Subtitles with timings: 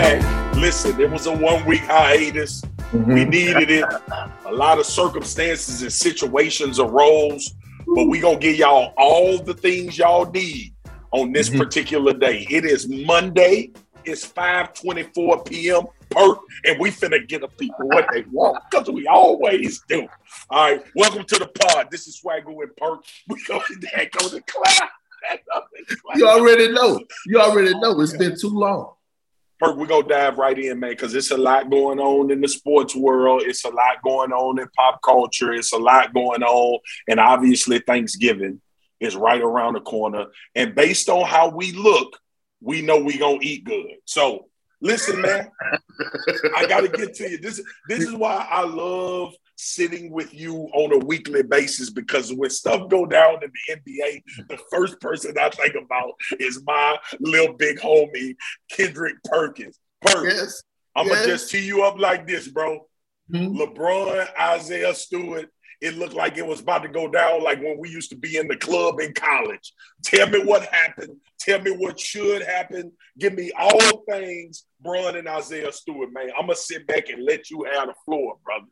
[0.00, 0.54] back.
[0.56, 2.60] Listen, it was a one week hiatus.
[2.60, 3.12] Mm-hmm.
[3.12, 3.84] We needed it.
[4.46, 7.54] A lot of circumstances and situations arose,
[7.94, 10.74] but we gonna give y'all all the things y'all need
[11.10, 11.58] on this mm-hmm.
[11.58, 12.46] particular day.
[12.48, 13.72] It is Monday.
[14.04, 15.82] It's 5:24 p.m.
[16.10, 20.06] Perk, and we finna get the people what they want because we always do.
[20.48, 21.88] All right, welcome to the pod.
[21.90, 23.00] This is Swagger and Perk.
[23.26, 24.80] We go there, go to class.
[26.14, 27.00] You already know.
[27.26, 28.00] You already know.
[28.00, 28.94] It's been too long.
[29.58, 32.48] Perk, we're gonna dive right in, man, because it's a lot going on in the
[32.48, 33.42] sports world.
[33.44, 35.52] It's a lot going on in pop culture.
[35.52, 38.60] It's a lot going on, and obviously Thanksgiving
[39.00, 40.26] is right around the corner.
[40.54, 42.18] And based on how we look,
[42.60, 43.96] we know we gonna eat good.
[44.04, 44.48] So
[44.80, 45.48] listen, man,
[46.56, 47.38] I gotta get to you.
[47.38, 52.48] This this is why I love sitting with you on a weekly basis because when
[52.48, 57.54] stuff go down in the NBA, the first person I think about is my little
[57.54, 58.36] big homie
[58.70, 59.78] Kendrick Perkins.
[60.00, 60.62] Perkins, yes.
[60.96, 61.16] I'm yes.
[61.16, 62.86] gonna just tee you up like this, bro.
[63.32, 63.60] Mm-hmm.
[63.60, 65.50] LeBron, Isaiah Stewart,
[65.80, 68.36] it looked like it was about to go down like when we used to be
[68.36, 69.72] in the club in college.
[70.04, 71.16] Tell me what happened.
[71.38, 72.92] Tell me what should happen.
[73.18, 76.30] Give me all things, Bron and Isaiah Stewart, man.
[76.36, 78.66] I'm going to sit back and let you have the floor, brother.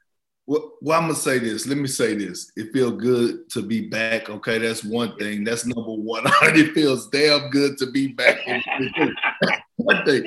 [0.47, 1.67] Well, well, I'm gonna say this.
[1.67, 2.53] Let me say this.
[2.57, 4.31] It feels good to be back.
[4.31, 5.43] Okay, that's one thing.
[5.43, 6.23] That's number one.
[6.43, 8.39] it feels damn good to be back.
[9.77, 10.25] one thing.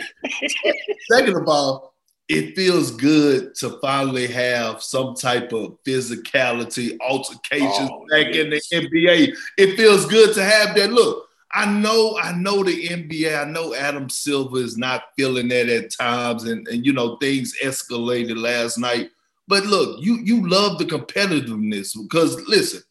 [1.10, 1.94] Second of all,
[2.28, 8.36] it feels good to finally have some type of physicality, altercations oh, back yes.
[8.36, 9.36] in the NBA.
[9.58, 10.92] It feels good to have that.
[10.92, 13.42] Look, I know, I know the NBA.
[13.42, 17.56] I know Adam Silver is not feeling that at times, and, and you know things
[17.64, 19.10] escalated last night.
[19.50, 22.82] But look, you you love the competitiveness because listen,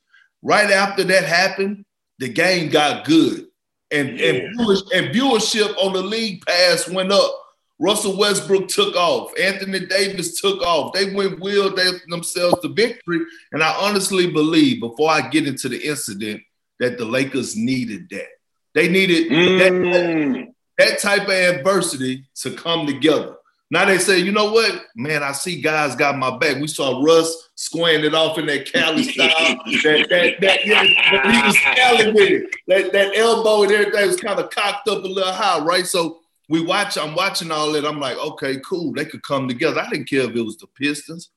[0.43, 1.87] right after that happened,
[2.19, 3.47] the game got good,
[3.91, 4.33] and yeah.
[4.33, 7.33] and, and viewership on the league pass went up
[7.81, 9.33] Russell Westbrook took off.
[9.39, 10.93] Anthony Davis took off.
[10.93, 11.75] They went will
[12.09, 13.21] themselves to victory.
[13.53, 16.43] And I honestly believe, before I get into the incident,
[16.81, 18.29] that the Lakers needed that.
[18.75, 19.59] They needed mm.
[19.59, 23.37] that, that type of adversity to come together.
[23.71, 26.57] Now they say, you know what, man, I see guys got my back.
[26.57, 29.29] We saw Russ squaring it off in that Cali style.
[29.29, 32.57] that, that, that, yeah, he was Cali with it.
[32.67, 35.87] That, that elbow and everything was kind of cocked up a little high, right?
[35.87, 37.85] So we watch, I'm watching all that.
[37.85, 38.95] I'm like, okay, cool.
[38.95, 39.81] They could come together.
[39.81, 41.29] I didn't care if it was the Pistons,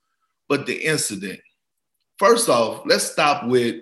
[0.47, 1.41] but the incident.
[2.17, 3.81] First off, let's stop with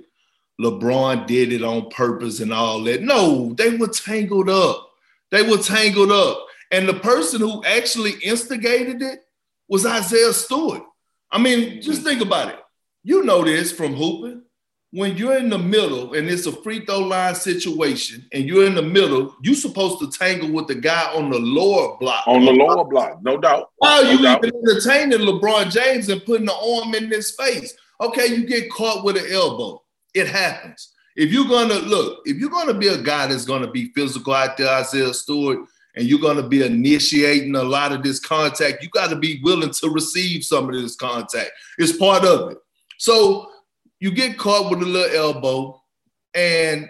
[0.59, 3.01] LeBron did it on purpose and all that.
[3.01, 4.89] No, they were tangled up.
[5.31, 6.47] They were tangled up.
[6.71, 9.19] And the person who actually instigated it
[9.67, 10.83] was Isaiah Stewart.
[11.31, 12.59] I mean, just think about it.
[13.03, 14.43] You know this from hooping
[14.91, 18.73] when you're in the middle and it's a free throw line situation and you're in
[18.73, 22.27] the middle, you're supposed to tangle with the guy on the lower block.
[22.27, 23.69] On the lower block, no doubt.
[23.77, 24.43] Why no you doubt.
[24.43, 27.73] even entertaining LeBron James and putting the arm in his face?
[28.01, 29.83] Okay, you get caught with an elbow.
[30.15, 30.93] It happens.
[31.15, 34.57] If you're gonna look, if you're gonna be a guy that's gonna be physical out
[34.57, 35.59] there, Isaiah Stewart,
[35.95, 39.71] and you're gonna be initiating a lot of this contact, you got to be willing
[39.71, 41.51] to receive some of this contact.
[41.77, 42.57] It's part of it.
[42.97, 43.49] So
[43.99, 45.81] you get caught with a little elbow,
[46.33, 46.89] and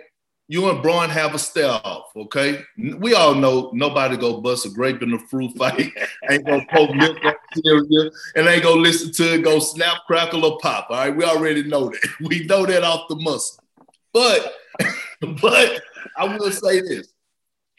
[0.49, 2.61] you and Bron have a stare off, okay?
[2.97, 5.91] We all know nobody go bust a grape in a fruit fight,
[6.29, 10.43] ain't gonna poke milk on cereal, and ain't gonna listen to it go snap, crackle,
[10.43, 10.87] or pop.
[10.89, 12.09] All right, we already know that.
[12.21, 13.63] We know that off the muscle.
[14.11, 14.53] But,
[15.41, 15.81] but
[16.17, 17.13] I will say this: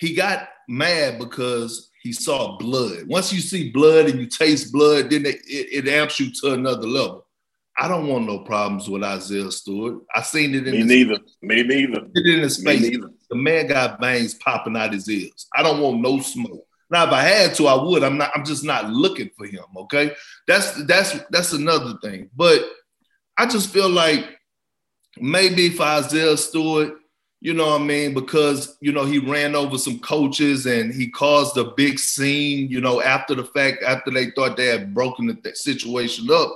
[0.00, 3.06] he got mad because he saw blood.
[3.06, 6.54] Once you see blood and you taste blood, then it, it, it amps you to
[6.54, 7.26] another level.
[7.78, 10.02] I don't want no problems with Isaiah Stewart.
[10.14, 11.18] I seen it in me neither.
[11.42, 12.06] Me neither.
[12.14, 12.96] It in his face.
[13.28, 15.46] The man got bangs popping out his ears.
[15.54, 16.66] I don't want no smoke.
[16.90, 18.02] Now, if I had to, I would.
[18.02, 18.32] I'm not.
[18.34, 19.64] I'm just not looking for him.
[19.76, 20.12] Okay,
[20.46, 22.28] that's that's that's another thing.
[22.34, 22.64] But
[23.38, 24.26] I just feel like
[25.18, 26.99] maybe if Isaiah Stewart,
[27.40, 31.08] you know what I mean, because you know he ran over some coaches and he
[31.08, 32.68] caused a big scene.
[32.68, 36.54] You know, after the fact, after they thought they had broken the situation up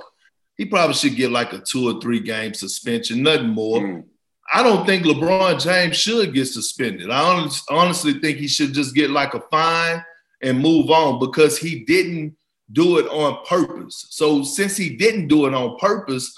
[0.57, 3.81] he probably should get like a two or three game suspension, nothing more.
[3.81, 4.05] Mm.
[4.53, 7.09] I don't think LeBron James should get suspended.
[7.09, 10.03] I honestly think he should just get like a fine
[10.41, 12.35] and move on because he didn't
[12.71, 14.07] do it on purpose.
[14.11, 16.33] So since he didn't do it on purpose,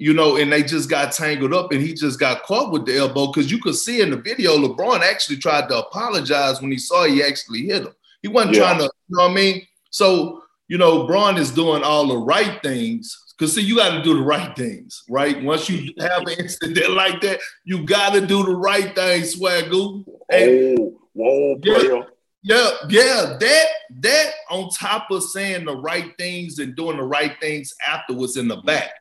[0.00, 2.96] you know, and they just got tangled up and he just got caught with the
[2.96, 6.78] elbow because you could see in the video LeBron actually tried to apologize when he
[6.78, 7.92] saw he actually hit him.
[8.22, 8.60] He wasn't yeah.
[8.60, 9.66] trying to, you know what I mean?
[9.90, 14.02] So, you know, Bron is doing all the right things because see, you got to
[14.02, 15.42] do the right things, right?
[15.42, 20.06] Once you have an incident like that, you got to do the right thing, Swagoo.
[20.30, 22.06] And, oh, whoa, player.
[22.42, 23.64] Yeah, yeah, that
[24.00, 28.48] that on top of saying the right things and doing the right things afterwards in
[28.48, 28.92] the back,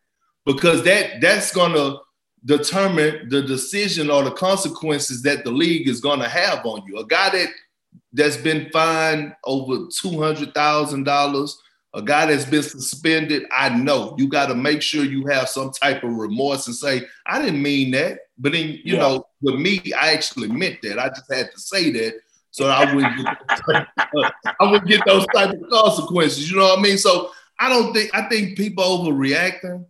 [0.54, 1.98] because that that's gonna
[2.46, 6.98] determine the decision or the consequences that the league is gonna have on you.
[6.98, 7.50] A guy that
[8.13, 11.57] that's been fined over two hundred thousand dollars,
[11.94, 13.44] a guy that's been suspended.
[13.51, 17.04] I know you got to make sure you have some type of remorse and say,
[17.25, 19.00] "I didn't mean that," but then you yeah.
[19.00, 20.98] know, with me, I actually meant that.
[20.98, 22.19] I just had to say that
[22.52, 23.88] so I wouldn't get,
[24.60, 26.50] I would get those type of consequences.
[26.50, 26.98] You know what I mean?
[26.98, 29.86] So I don't think I think people overreacting.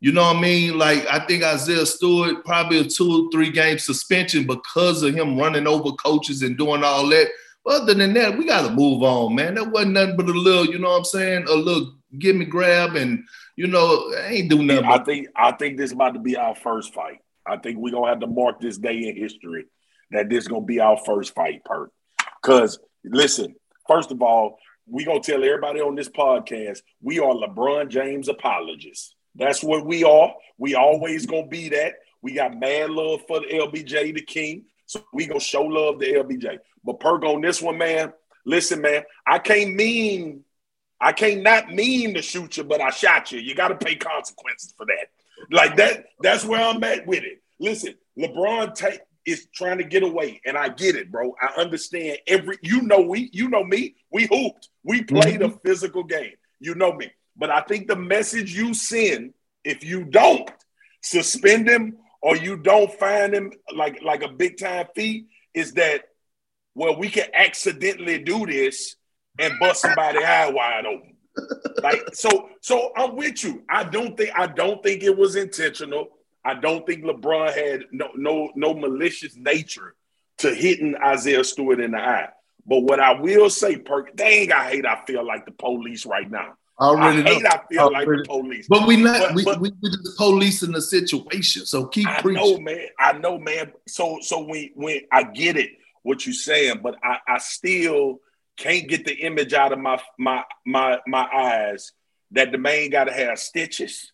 [0.00, 0.78] You know what I mean?
[0.78, 5.38] Like I think Isaiah Stewart probably a two or three game suspension because of him
[5.38, 7.28] running over coaches and doing all that.
[7.64, 9.54] But other than that, we got to move on, man.
[9.56, 11.46] That wasn't nothing but a little, you know what I'm saying?
[11.48, 13.24] A little give me grab and
[13.56, 14.84] you know, I ain't do nothing.
[14.84, 17.18] I think I think this is about to be our first fight.
[17.44, 19.66] I think we're gonna have to mark this day in history
[20.12, 21.90] that this is gonna be our first fight, Perk.
[22.42, 23.56] Cause listen,
[23.88, 29.14] first of all, we gonna tell everybody on this podcast we are LeBron James apologists.
[29.34, 30.34] That's what we are.
[30.58, 31.94] We always gonna be that.
[32.22, 34.64] We got mad love for the LBJ, the king.
[34.86, 36.58] So we gonna show love to LBJ.
[36.84, 38.12] But Perk on this one, man.
[38.44, 40.44] Listen, man, I can't mean,
[41.00, 43.40] I can't not mean to shoot you, but I shot you.
[43.40, 45.10] You got to pay consequences for that.
[45.50, 46.06] Like that.
[46.22, 47.42] That's where I'm at with it.
[47.60, 51.34] Listen, LeBron take is trying to get away, and I get it, bro.
[51.40, 52.58] I understand every.
[52.62, 53.96] You know we, you know me.
[54.10, 54.68] We hooped.
[54.82, 55.54] We played mm-hmm.
[55.54, 56.32] a physical game.
[56.58, 57.10] You know me.
[57.38, 59.32] But I think the message you send,
[59.64, 60.50] if you don't
[61.02, 66.02] suspend him or you don't find him like like a big time fee, is that
[66.74, 68.96] well we can accidentally do this
[69.38, 71.14] and bust somebody eye wide open.
[71.82, 73.62] Like so, so I'm with you.
[73.70, 76.08] I don't think I don't think it was intentional.
[76.44, 79.94] I don't think LeBron had no no no malicious nature
[80.38, 82.30] to hitting Isaiah Stewart in the eye.
[82.66, 86.30] But what I will say, Perk, dang, I hate I feel like the police right
[86.30, 86.54] now.
[86.80, 87.48] I already I hate know.
[87.50, 88.06] I feel already.
[88.06, 88.66] like the police.
[88.68, 91.66] But we not but, we, but, we, we the police in the situation.
[91.66, 92.42] So keep I preaching.
[92.42, 92.86] know, man.
[92.98, 93.72] I know, man.
[93.86, 95.70] So so when when I get it
[96.02, 98.20] what you're saying, but I, I still
[98.56, 101.92] can't get the image out of my my my my eyes
[102.32, 104.12] that the man gotta have stitches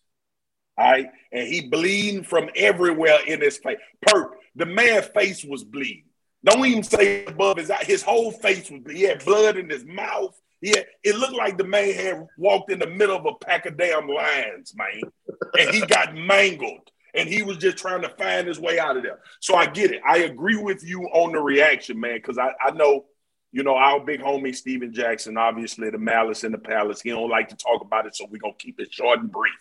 [0.77, 1.09] all right.
[1.31, 3.77] And he bleeding from everywhere in his face.
[4.01, 6.03] Perk, the man's face was bleeding.
[6.43, 7.83] Don't even say above his eye.
[7.83, 9.01] His whole face was bleeding.
[9.01, 10.39] He had blood in his mouth.
[10.65, 13.77] Yeah, it looked like the man had walked in the middle of a pack of
[13.77, 15.11] damn lions, man.
[15.59, 16.89] And he got mangled.
[17.13, 19.19] And he was just trying to find his way out of there.
[19.41, 20.01] So I get it.
[20.03, 23.05] I agree with you on the reaction, man, because I, I know,
[23.51, 26.99] you know, our big homie Stephen Jackson, obviously the malice in the palace.
[26.99, 29.53] He don't like to talk about it, so we're gonna keep it short and brief.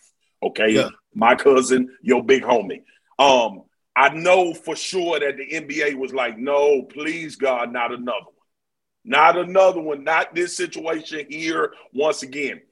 [0.43, 0.71] Okay.
[0.71, 0.89] Yeah.
[1.15, 2.81] My cousin, your big homie.
[3.19, 3.65] Um,
[3.95, 8.33] I know for sure that the NBA was like, no, please, God, not another.
[9.05, 10.05] Not another one.
[10.05, 12.62] Not this situation here once again.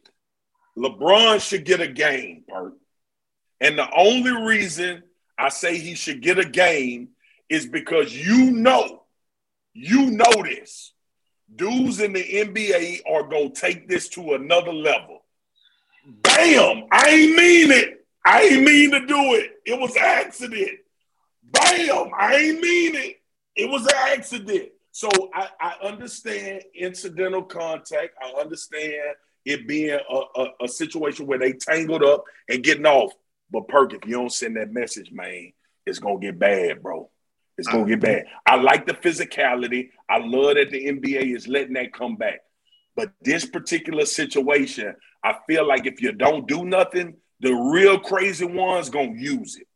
[0.76, 2.74] LeBron should get a game, Bert.
[3.60, 5.02] And the only reason
[5.38, 7.10] I say he should get a game
[7.48, 9.02] is because you know,
[9.74, 10.92] you know this.
[11.54, 15.22] Dudes in the NBA are going to take this to another level.
[16.06, 16.84] Bam!
[16.90, 18.06] I ain't mean it.
[18.24, 19.50] I ain't mean to do it.
[19.66, 20.78] It was accident.
[21.42, 22.10] Bam!
[22.18, 23.20] I ain't mean it.
[23.54, 24.70] It was an accident.
[24.92, 28.10] So I, I understand incidental contact.
[28.22, 33.12] I understand it being a, a, a, situation where they tangled up and getting off.
[33.50, 35.52] But Perk, if you don't send that message, man,
[35.86, 37.10] it's gonna get bad, bro.
[37.56, 38.26] It's gonna get bad.
[38.46, 39.90] I like the physicality.
[40.08, 42.40] I love that the NBA is letting that come back.
[42.94, 44.94] But this particular situation,
[45.24, 49.66] I feel like if you don't do nothing, the real crazy ones gonna use it.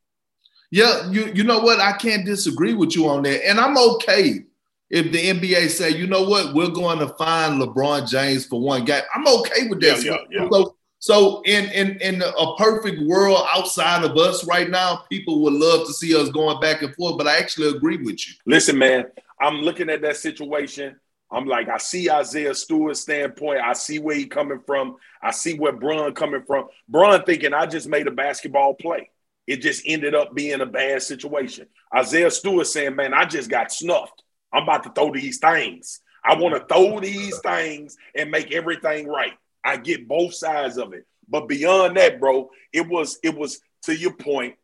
[0.71, 1.81] Yeah, you you know what?
[1.81, 4.45] I can't disagree with you on that, and I'm okay
[4.91, 8.85] if the NBA say, you know what, we're going to find LeBron James for one
[8.85, 9.03] game.
[9.15, 10.03] I'm okay with that.
[10.05, 10.49] Yeah, yeah, yeah.
[10.51, 15.53] So, so in in in a perfect world outside of us right now, people would
[15.53, 17.19] love to see us going back and forth.
[17.19, 18.35] But I actually agree with you.
[18.47, 19.07] Listen, man,
[19.41, 20.97] I'm looking at that situation.
[21.31, 23.61] I'm like, I see Isaiah Stewart's standpoint.
[23.61, 24.97] I see where he coming from.
[25.21, 26.67] I see where Bron coming from.
[26.89, 29.11] Bron thinking I just made a basketball play.
[29.47, 31.67] It just ended up being a bad situation.
[31.95, 34.23] Isaiah Stewart saying, man, I just got snuffed.
[34.57, 36.01] I'm about to throw these things.
[36.25, 39.35] I want to throw these things and make everything right.
[39.63, 41.07] I get both sides of it.
[41.29, 44.55] But beyond that, bro, it was it was to your point,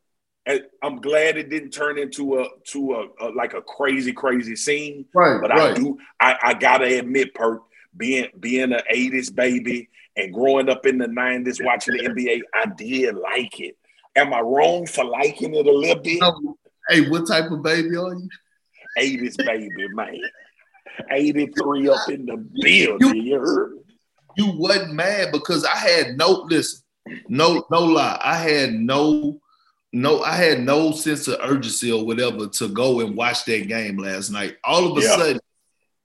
[0.47, 4.57] eh, I'm glad it didn't turn into a to a, a like a crazy crazy
[4.57, 5.05] scene.
[5.15, 5.41] Right.
[5.41, 5.73] But right.
[5.73, 7.63] I do I, I gotta admit, Perk,
[7.97, 12.67] being being an '80s baby and growing up in the '90s watching the NBA, I
[12.67, 13.77] did like it.
[14.17, 16.23] Am I wrong for liking it a little bit?
[16.89, 18.29] Hey, what type of baby are you?
[18.99, 20.21] 80s baby, man.
[21.11, 23.17] 83 up in the building.
[23.17, 23.79] You, you heard?
[24.37, 26.83] You wasn't mad because I had no listen,
[27.29, 28.19] no, no lie.
[28.23, 29.41] I had no,
[29.93, 33.99] no, I had no sense of urgency or whatever to go and watch that game
[33.99, 34.57] last night.
[34.65, 35.17] All of a yeah.
[35.17, 35.41] sudden,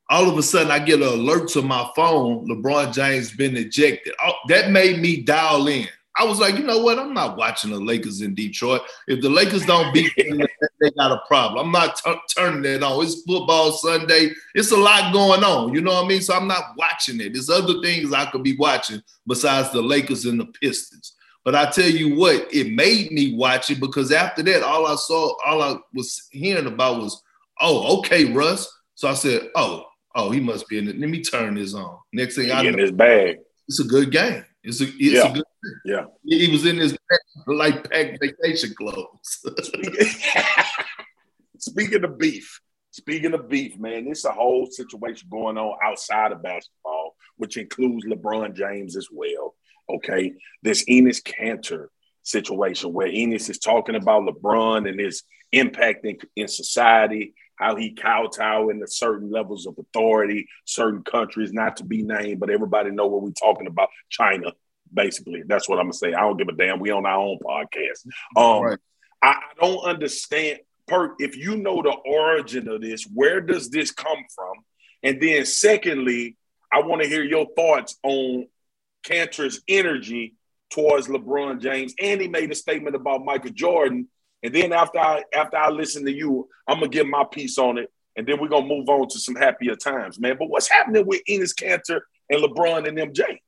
[0.09, 4.13] all of a sudden I get an alert to my phone, LeBron James been ejected.
[4.23, 5.87] Oh, that made me dial in.
[6.19, 6.97] I was like, you know what?
[6.97, 8.81] I'm not watching the Lakers in Detroit.
[9.07, 10.41] If the Lakers don't beat them,
[10.79, 11.65] they got a problem.
[11.65, 13.03] I'm not t- turning it on.
[13.03, 14.31] It's football Sunday.
[14.55, 15.73] It's a lot going on.
[15.73, 16.21] You know what I mean?
[16.21, 17.33] So I'm not watching it.
[17.33, 21.13] There's other things I could be watching besides the Lakers and the Pistons.
[21.45, 24.95] But I tell you what, it made me watch it because after that, all I
[24.95, 27.23] saw, all I was hearing about was,
[27.61, 28.69] oh, okay, Russ.
[28.95, 30.99] So I said, oh, oh, he must be in it.
[30.99, 31.99] Let me turn this on.
[32.11, 33.37] Next thing I know, in his bag.
[33.67, 34.43] It's a good game.
[34.67, 35.29] It's a it's yeah.
[35.29, 35.43] a good
[35.85, 36.05] yeah.
[36.25, 36.97] He was in his
[37.47, 39.45] like pack vacation clothes.
[41.57, 42.59] Speaking of beef,
[42.91, 48.05] speaking of beef, man, there's a whole situation going on outside of basketball, which includes
[48.05, 49.55] LeBron James as well.
[49.89, 50.33] Okay.
[50.63, 51.87] This Enes Kanter
[52.23, 57.91] situation where Enes is talking about LeBron and his impact in, in society, how he
[57.91, 63.07] kowtow into certain levels of authority, certain countries, not to be named, but everybody know
[63.07, 63.89] what we're talking about.
[64.09, 64.53] China,
[64.93, 65.43] basically.
[65.45, 66.13] That's what I'm gonna say.
[66.13, 66.79] I don't give a damn.
[66.79, 68.05] We on our own podcast.
[68.35, 68.79] Um, right.
[69.21, 70.59] I, I don't understand.
[70.87, 74.53] Per, if you know the origin of this, where does this come from?
[75.03, 76.37] And then, secondly,
[76.71, 78.47] I want to hear your thoughts on
[79.03, 80.35] Kanter's energy
[80.69, 81.93] towards LeBron James.
[82.01, 84.07] And he made a statement about Michael Jordan.
[84.43, 87.77] And then after I after I listen to you, I'm gonna give my piece on
[87.77, 90.37] it, and then we're gonna move on to some happier times, man.
[90.37, 93.39] But what's happening with Enes Kanter and LeBron and MJ?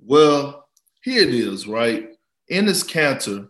[0.00, 0.68] Well,
[1.02, 2.10] here it is, right?
[2.50, 3.48] Enes Kanter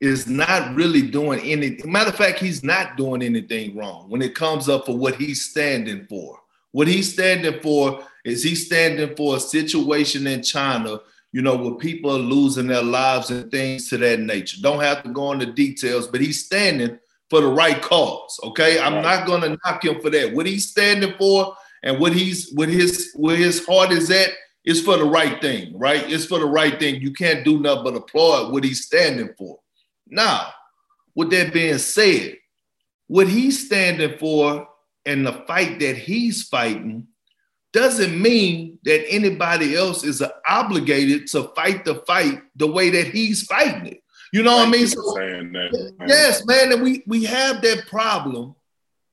[0.00, 1.90] is not really doing anything.
[1.90, 5.48] Matter of fact, he's not doing anything wrong when it comes up for what he's
[5.48, 6.38] standing for.
[6.72, 11.00] What he's standing for is he's standing for a situation in China,
[11.32, 14.58] you know, where people are losing their lives and things to that nature.
[14.60, 16.98] Don't have to go into details, but he's standing
[17.30, 18.38] for the right cause.
[18.44, 18.78] Okay.
[18.78, 20.34] I'm not gonna knock him for that.
[20.34, 24.30] What he's standing for and what he's what his where his heart is at
[24.64, 26.08] it's for the right thing, right?
[26.10, 27.00] It's for the right thing.
[27.00, 29.58] You can't do nothing but applaud what he's standing for.
[30.06, 30.52] Now,
[31.14, 32.36] with that being said,
[33.08, 34.68] what he's standing for
[35.04, 37.08] and the fight that he's fighting
[37.72, 43.44] doesn't mean that anybody else is obligated to fight the fight the way that he's
[43.44, 44.02] fighting it.
[44.32, 44.86] You know what I mean?
[44.86, 46.08] So, that, man.
[46.08, 48.54] Yes, man, and we we have that problem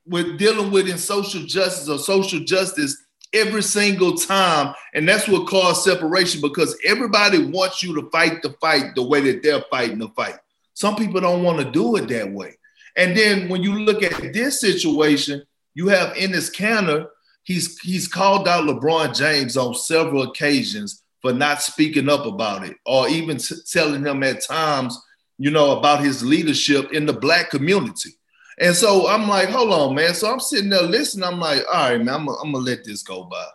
[0.06, 2.98] with dealing with in social justice or social justice
[3.34, 4.74] every single time.
[4.94, 9.22] And that's what caused separation because everybody wants you to fight the fight the way
[9.22, 10.36] that they're fighting the fight.
[10.74, 12.58] Some people don't want to do it that way.
[12.96, 17.08] And then when you look at this situation, you have Enes Kanter,
[17.50, 22.78] he's he's called out LeBron James on several occasions for not speaking up about it
[22.86, 24.98] or even t- telling him at times,
[25.40, 28.12] you know, about his leadership in the black community.
[28.60, 30.14] And so I'm like, hold on, man.
[30.14, 31.24] So I'm sitting there listening.
[31.24, 33.48] I'm like, all right, man, I'm, gonna let this go by.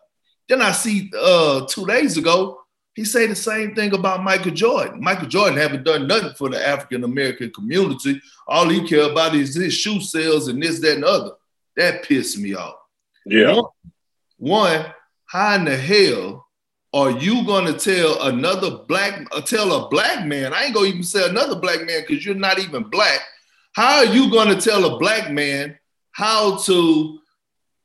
[0.48, 2.62] Then I see uh two days ago,
[2.94, 5.00] he say the same thing about Michael Jordan.
[5.00, 8.20] Michael Jordan haven't done nothing for the African American community.
[8.48, 11.30] All he care about is his shoe sales and this, that, and other.
[11.76, 12.74] That pissed me off.
[13.26, 13.54] Yeah.
[13.54, 13.64] One,
[14.38, 14.86] one
[15.26, 16.46] how in the hell
[16.92, 20.52] are you gonna tell another black, uh, tell a black man?
[20.52, 23.20] I ain't gonna even say another black man because you're not even black
[23.74, 25.76] how are you going to tell a black man
[26.12, 27.18] how to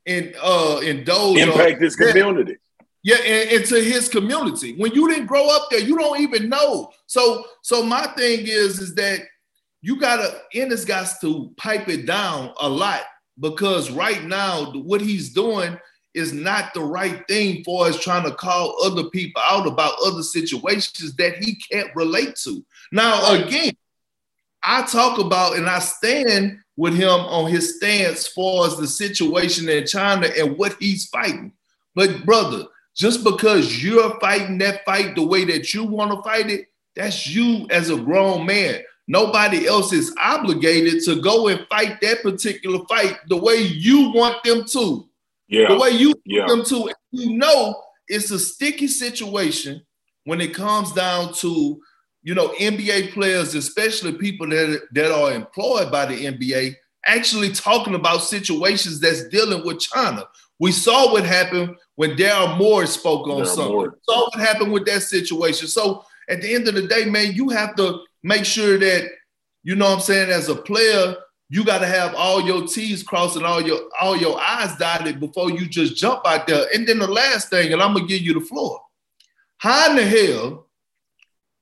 [0.05, 2.57] in, uh, indulge impact his community?
[3.03, 4.75] Yeah, and, into his community.
[4.77, 6.91] When you didn't grow up there, you don't even know.
[7.07, 9.21] So, so my thing is, is that
[9.81, 13.01] you gotta Enes got to pipe it down a lot
[13.39, 15.77] because right now what he's doing
[16.13, 20.23] is not the right thing for us trying to call other people out about other
[20.23, 22.65] situations that he can't relate to.
[22.91, 23.73] Now, again,
[24.63, 29.69] I talk about and I stand with him on his stance far as the situation
[29.69, 31.53] in China and what he's fighting.
[31.95, 32.65] But brother,
[32.95, 37.27] just because you're fighting that fight the way that you want to fight it, that's
[37.27, 38.81] you as a grown man.
[39.09, 44.41] Nobody else is obligated to go and fight that particular fight the way you want
[44.43, 45.09] them to.
[45.49, 45.67] Yeah.
[45.67, 46.45] The way you yeah.
[46.45, 46.93] want them to.
[47.11, 49.81] You know, it's a sticky situation
[50.23, 51.81] when it comes down to
[52.21, 56.75] you know, NBA players, especially people that, that are employed by the NBA,
[57.05, 60.25] actually talking about situations that's dealing with China.
[60.59, 63.71] We saw what happened when Daryl Morey spoke on Daryl something.
[63.71, 63.91] Morey.
[64.03, 65.67] Saw what happened with that situation.
[65.67, 69.09] So at the end of the day, man, you have to make sure that,
[69.63, 71.15] you know what I'm saying, as a player,
[71.49, 75.19] you got to have all your T's crossed and all your all your I's dotted
[75.19, 76.67] before you just jump out there.
[76.73, 78.79] And then the last thing, and I'm gonna give you the floor.
[79.57, 80.67] How in the hell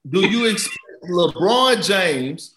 [0.08, 0.78] do you expect
[1.10, 2.54] LeBron James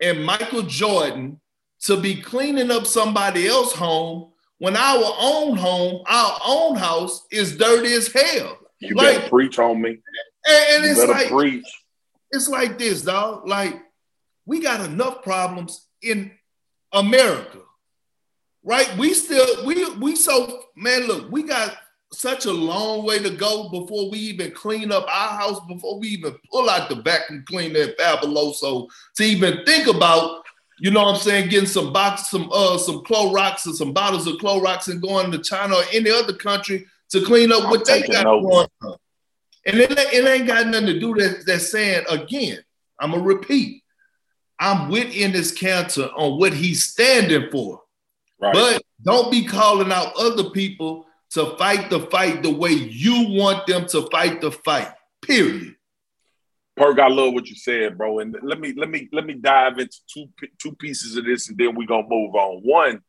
[0.00, 1.40] and Michael Jordan
[1.82, 7.56] to be cleaning up somebody else's home when our own home, our own house is
[7.56, 8.58] dirty as hell?
[8.78, 9.98] You like, better preach on me.
[10.46, 11.64] And, and it's like preach.
[12.34, 13.46] It's like this, dog.
[13.46, 13.80] Like
[14.46, 16.32] we got enough problems in
[16.92, 17.58] America,
[18.62, 18.94] right?
[18.98, 21.06] We still we we so man.
[21.06, 21.76] Look, we got
[22.12, 26.08] such a long way to go before we even clean up our house, before we
[26.08, 30.44] even pull out the vacuum cleaner at Fabuloso to even think about,
[30.78, 34.26] you know what I'm saying, getting some box, some uh, some Clorox and some bottles
[34.26, 38.00] of Clorox and going to China or any other country to clean up what I'm
[38.00, 38.96] they got going on.
[39.66, 41.44] And it, it ain't got nothing to do that.
[41.46, 42.58] That saying again.
[42.98, 43.82] I'm gonna repeat.
[44.58, 47.82] I'm with Enes Kanter on what he's standing for.
[48.40, 48.52] Right.
[48.54, 53.66] But don't be calling out other people to fight the fight the way you want
[53.66, 54.92] them to fight the fight.
[55.22, 55.74] Period.
[56.76, 58.20] Perk, I love what you said, bro.
[58.20, 60.26] And let me let me let me dive into two
[60.60, 62.60] two pieces of this, and then we're gonna move on.
[62.62, 63.00] One,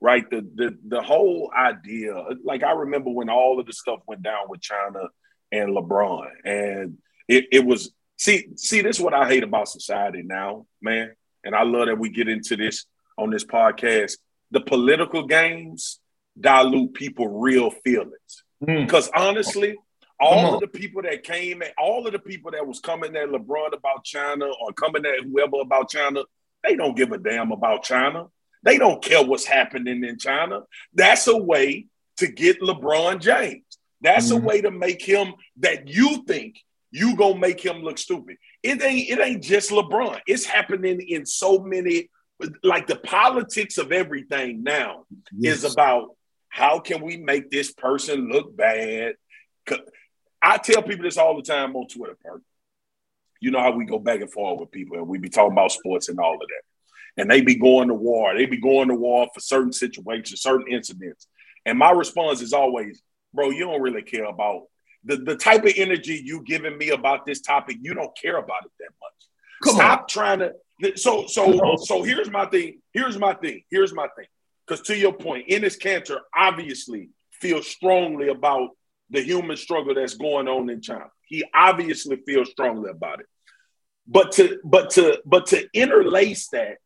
[0.00, 2.14] right, the the the whole idea.
[2.44, 5.08] Like I remember when all of the stuff went down with China
[5.54, 10.22] and LeBron, and it, it was see see this is what I hate about society
[10.22, 11.12] now, man.
[11.44, 12.86] And I love that we get into this
[13.18, 14.18] on this podcast.
[14.50, 16.00] The political games
[16.38, 18.44] dilute people real feelings.
[18.62, 18.86] Mm.
[18.86, 19.76] Because honestly,
[20.20, 23.28] all of the people that came at all of the people that was coming at
[23.28, 26.22] LeBron about China or coming at whoever about China,
[26.62, 28.26] they don't give a damn about China.
[28.62, 30.62] They don't care what's happening in China.
[30.94, 33.63] That's a way to get LeBron James.
[34.04, 34.36] That's mm.
[34.36, 36.60] a way to make him that you think
[36.92, 38.36] you gonna make him look stupid.
[38.62, 40.20] It ain't it ain't just LeBron.
[40.28, 42.08] It's happening in so many
[42.62, 45.64] like the politics of everything now yes.
[45.64, 46.10] is about
[46.48, 49.14] how can we make this person look bad?
[50.40, 52.42] I tell people this all the time on Twitter, Perk.
[53.40, 55.72] You know how we go back and forth with people and we be talking about
[55.72, 57.22] sports and all of that.
[57.22, 58.34] And they be going to war.
[58.34, 61.26] They be going to war for certain situations, certain incidents.
[61.66, 63.02] And my response is always,
[63.34, 64.62] bro, you don't really care about
[65.04, 67.76] the, the type of energy you giving me about this topic.
[67.80, 69.28] You don't care about it that much.
[69.62, 70.06] Come Stop on.
[70.08, 70.52] trying to.
[70.96, 72.80] So so so here's my thing.
[72.92, 73.62] Here's my thing.
[73.70, 74.26] Here's my thing.
[74.66, 78.70] Because to your point, Enes Kanter obviously feels strongly about
[79.10, 81.06] the human struggle that's going on in China.
[81.26, 83.26] He obviously feels strongly about it.
[84.06, 86.78] But to but to but to interlace that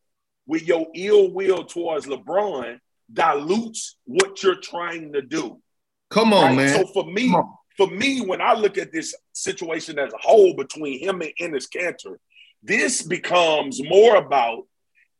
[0.47, 2.79] with your ill will towards LeBron
[3.13, 5.61] dilutes what you're trying to do.
[6.11, 6.57] Come on, right?
[6.57, 6.75] man.
[6.75, 7.35] So for me,
[7.77, 11.69] for me, when I look at this situation as a whole between him and Enes
[11.69, 12.17] Kanter,
[12.63, 14.67] this becomes more about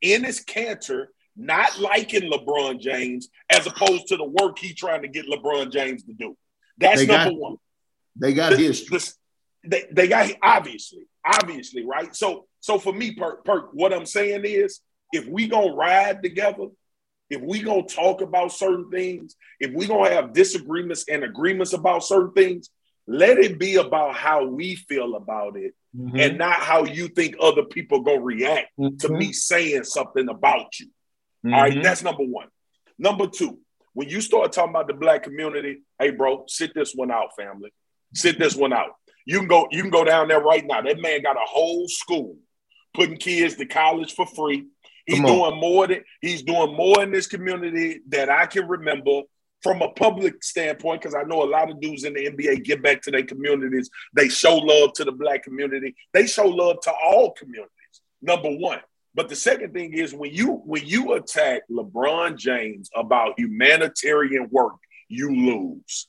[0.03, 5.25] Enes Kanter not liking LeBron James as opposed to the work he's trying to get
[5.25, 6.35] LeBron James to do.
[6.77, 7.55] That's they number got, one.
[8.17, 8.87] They got his.
[8.89, 8.99] history.
[9.63, 12.13] they, they got obviously, obviously, right?
[12.13, 16.67] So, so for me, Perk, Perk, what I'm saying is, if we gonna ride together,
[17.29, 22.03] if we gonna talk about certain things, if we gonna have disagreements and agreements about
[22.03, 22.69] certain things,
[23.07, 26.15] let it be about how we feel about it mm-hmm.
[26.17, 28.97] and not how you think other people gonna react mm-hmm.
[28.97, 30.87] to me saying something about you.
[31.45, 31.53] Mm-hmm.
[31.53, 31.81] All right, mm-hmm.
[31.81, 32.47] that's number one.
[32.97, 33.59] Number two,
[33.93, 37.71] when you start talking about the black community, hey, bro, sit this one out, family.
[38.13, 38.91] Sit this one out.
[39.25, 40.81] You can go, you can go down there right now.
[40.81, 42.37] That man got a whole school
[42.93, 44.65] putting kids to college for free.
[45.09, 49.21] He's doing more than he's doing more in this community that I can remember
[49.61, 52.81] from a public standpoint, because I know a lot of dudes in the NBA give
[52.81, 53.89] back to their communities.
[54.13, 55.95] They show love to the black community.
[56.13, 57.69] They show love to all communities.
[58.21, 58.79] Number one.
[59.15, 64.75] But the second thing is when you when you attack LeBron James about humanitarian work,
[65.09, 66.07] you lose.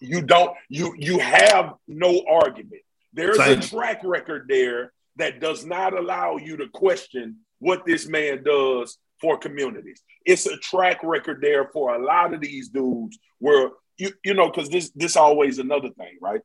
[0.00, 2.82] You don't you you have no argument.
[3.12, 8.42] There's a track record there that does not allow you to question what this man
[8.42, 10.02] does for communities.
[10.24, 14.50] It's a track record there for a lot of these dudes where you you know
[14.50, 16.40] because this this always another thing, right?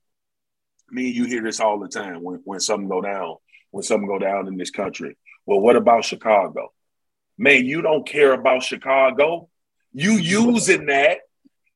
[0.90, 3.36] Me and you hear this all the time when when something go down
[3.72, 6.74] when something go down in this country well, what about Chicago?
[7.38, 9.50] Man, you don't care about Chicago.
[9.94, 11.20] You using that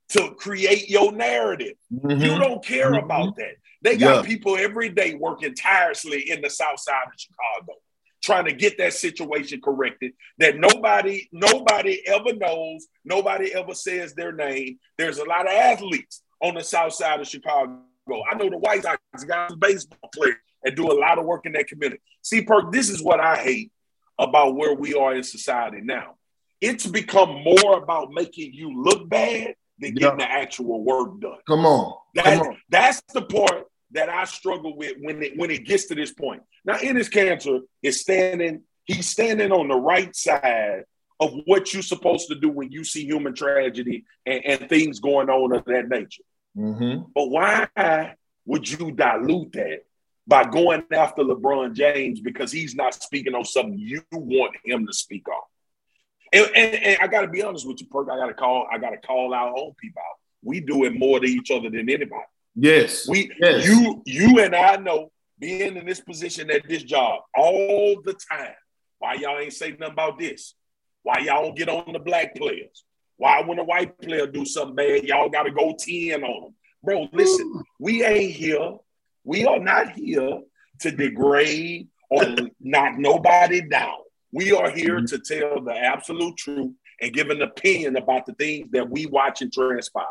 [0.10, 1.76] to create your narrative.
[1.92, 2.22] Mm-hmm.
[2.22, 3.06] You don't care mm-hmm.
[3.06, 3.56] about that.
[3.82, 4.30] They got yeah.
[4.30, 7.80] people every day working tirelessly in the south side of Chicago
[8.22, 14.32] trying to get that situation corrected that nobody nobody ever knows nobody ever says their
[14.32, 17.80] name there's a lot of athletes on the south side of chicago
[18.32, 21.54] i know the white sox guys baseball players and do a lot of work in
[21.54, 23.72] that community see perk this is what i hate
[24.22, 26.16] about where we are in society now.
[26.62, 30.28] It's become more about making you look bad than getting yeah.
[30.28, 31.40] the actual work done.
[31.48, 31.96] Come on.
[32.14, 32.58] That, Come on.
[32.70, 36.44] That's the part that I struggle with when it when it gets to this point.
[36.66, 40.84] Now, Enes Kanter is standing, he's standing on the right side
[41.20, 45.30] of what you're supposed to do when you see human tragedy and, and things going
[45.30, 46.24] on of that nature.
[46.58, 47.04] Mm-hmm.
[47.14, 49.82] But why would you dilute that
[50.28, 54.94] by going after LeBron James because he's not speaking on something you want him to
[54.94, 55.42] speak on?
[56.34, 58.08] And, and, and I got to be honest with you, Perk.
[58.10, 58.68] I got to call.
[58.72, 60.18] I got to call our own people out.
[60.44, 62.24] We do it more to each other than anybody.
[62.56, 63.08] Yes.
[63.08, 63.66] We, yes.
[63.66, 68.54] you, you, and I know being in this position at this job all the time.
[69.00, 70.54] Why y'all ain't say nothing about this?
[71.04, 72.84] Why y'all don't get on the black players?
[73.18, 76.56] Why when a white player do something bad, y'all got to go 10 on them?
[76.84, 78.78] Bro, listen, we ain't here.
[79.24, 80.42] We are not here
[80.80, 82.24] to degrade or
[82.60, 83.94] knock nobody down.
[84.32, 85.06] We are here mm-hmm.
[85.06, 89.42] to tell the absolute truth and give an opinion about the things that we watch
[89.42, 90.06] and transpire.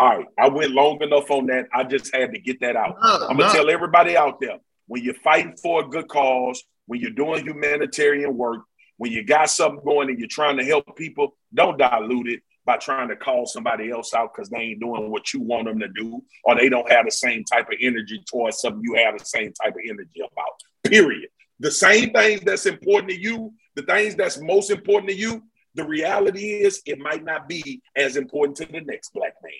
[0.00, 1.66] All right, I went long enough on that.
[1.74, 2.96] I just had to get that out.
[3.02, 3.52] No, I'm gonna no.
[3.52, 8.34] tell everybody out there when you're fighting for a good cause, when you're doing humanitarian
[8.34, 8.62] work,
[8.96, 12.78] when you got something going and you're trying to help people, don't dilute it by
[12.78, 15.88] trying to call somebody else out because they ain't doing what you want them to
[15.88, 19.24] do, or they don't have the same type of energy towards something you have the
[19.26, 20.48] same type of energy about.
[20.82, 21.28] Period.
[21.58, 25.42] The same things that's important to you, the things that's most important to you,
[25.74, 29.52] the reality is it might not be as important to the next black man.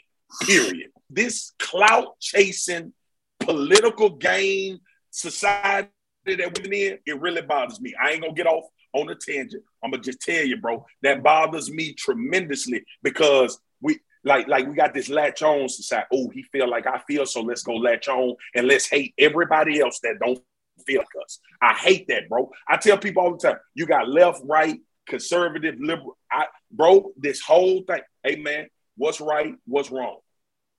[0.43, 0.91] Period.
[1.09, 2.93] This clout chasing,
[3.41, 5.89] political gain society
[6.27, 7.95] that we're in, it really bothers me.
[8.01, 9.63] I ain't gonna get off on a tangent.
[9.83, 14.75] I'm gonna just tell you, bro, that bothers me tremendously because we like like we
[14.75, 16.07] got this latch on society.
[16.13, 19.81] Oh, he feel like I feel, so let's go latch on and let's hate everybody
[19.81, 20.41] else that don't
[20.87, 21.41] feel like us.
[21.61, 22.51] I hate that, bro.
[22.69, 26.17] I tell people all the time, you got left, right, conservative, liberal.
[26.31, 28.03] I bro, this whole thing.
[28.23, 30.19] Hey man, what's right, what's wrong?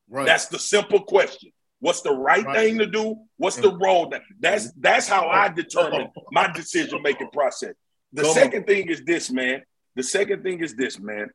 [0.10, 0.26] Right.
[0.26, 1.52] That's the simple question.
[1.80, 2.56] What's the right, right.
[2.56, 3.16] thing to do?
[3.38, 4.22] What's the wrong thing?
[4.40, 7.74] That's that's how I determine my decision making process.
[8.14, 8.68] The Come second on.
[8.68, 9.64] thing is this, man.
[9.96, 11.32] The second thing is this, man.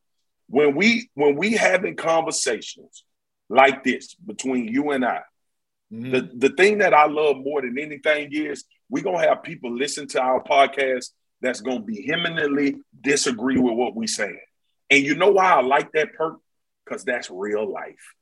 [0.47, 3.03] When we when we having conversations
[3.49, 5.21] like this between you and I,
[5.91, 6.11] mm-hmm.
[6.11, 10.07] the, the thing that I love more than anything is we're gonna have people listen
[10.09, 11.09] to our podcast
[11.41, 14.39] that's gonna vehemently disagree with what we saying.
[14.89, 16.37] And you know why I like that perk?
[16.87, 18.13] Because that's real life.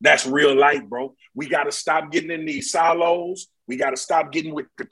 [0.00, 1.14] That's real life, bro.
[1.34, 3.48] We got to stop getting in these silos.
[3.66, 4.86] We got to stop getting with the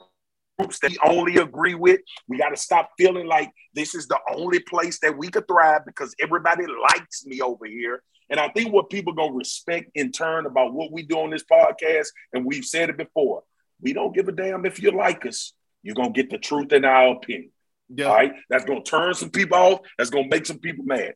[0.57, 2.01] groups that we only agree with.
[2.27, 5.81] We got to stop feeling like this is the only place that we could thrive
[5.85, 8.03] because everybody likes me over here.
[8.29, 11.43] And I think what people gonna respect in turn about what we do on this
[11.43, 13.43] podcast, and we've said it before,
[13.81, 15.53] we don't give a damn if you like us.
[15.81, 17.51] You're gonna get the truth in our opinion.
[17.89, 18.05] Yeah.
[18.05, 18.33] All right.
[18.49, 19.79] That's gonna turn some people off.
[19.97, 21.15] That's gonna make some people mad.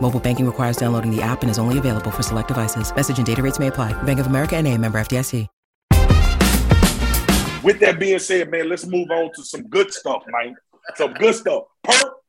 [0.00, 2.94] Mobile banking requires downloading the app and is only available for select devices.
[2.94, 3.92] Message and data rates may apply.
[4.02, 5.46] Bank of America and a member FDIC.
[7.62, 10.56] With that being said, man, let's move on to some good stuff, man.
[10.96, 11.64] Some good stuff.
[11.84, 12.20] Perk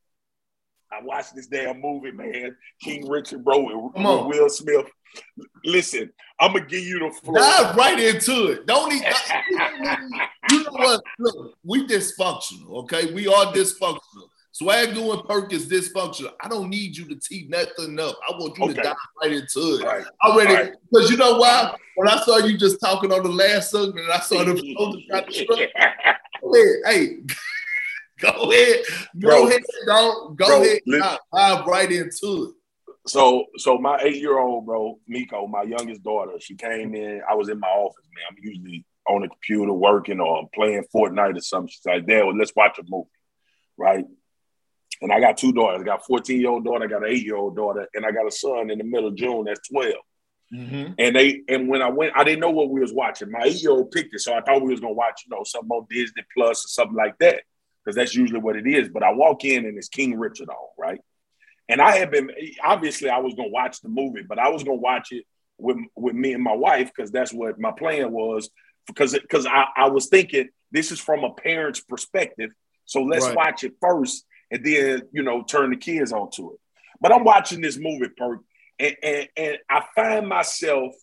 [0.92, 2.56] I watched this damn movie, man.
[2.82, 4.88] King Richard, bro, with, with Will Smith.
[5.64, 7.38] Listen, I'm gonna give you the floor.
[7.38, 8.66] Dive right into it.
[8.66, 9.08] Don't even.
[10.52, 11.02] you know what?
[11.20, 12.84] Look, we dysfunctional.
[12.84, 14.00] Okay, we are dysfunctional.
[14.54, 16.34] Swag doing perk is dysfunctional.
[16.42, 18.18] I don't need you to tee nothing up.
[18.28, 18.74] I want you okay.
[18.74, 19.84] to dive right into it.
[19.84, 20.04] Right.
[20.24, 21.12] Already, because right.
[21.12, 21.74] you know why?
[21.96, 24.56] When I saw you just talking on the last segment, I saw the
[26.86, 27.20] hey,
[28.20, 28.84] go ahead,
[29.18, 30.82] go bro, ahead, don't go bro, ahead,
[31.34, 32.56] dive right into it.
[33.08, 37.22] So, so my eight-year-old bro, Miko, my youngest daughter, she came in.
[37.28, 38.26] I was in my office, man.
[38.30, 41.70] I'm usually on the computer working or playing Fortnite or something.
[41.70, 43.10] She's like, "Dad, well, let's watch a movie,"
[43.78, 44.06] right?
[45.02, 45.82] And I got two daughters.
[45.82, 48.06] I got a 14 year old daughter, I got an eight year old daughter, and
[48.06, 49.94] I got a son in the middle of June that's 12.
[50.54, 50.94] Mm-hmm.
[51.00, 53.32] And they and when I went, I didn't know what we was watching.
[53.32, 55.44] My eight year old picked it, so I thought we was gonna watch, you know,
[55.46, 57.44] something on Disney Plus or something like that
[57.84, 58.90] because that's usually what it is.
[58.90, 61.00] But I walk in and it's King Richard on, right?
[61.70, 64.76] And I had been obviously I was gonna watch the movie, but I was gonna
[64.76, 65.24] watch it
[65.58, 68.50] with with me and my wife because that's what my plan was.
[68.88, 72.52] Because because I, I was thinking this is from a parent's perspective,
[72.84, 73.38] so let's right.
[73.38, 76.60] watch it first and then you know turn the kids onto it.
[77.00, 78.42] But I'm watching this movie, Perk,
[78.80, 80.94] and, and, and I find myself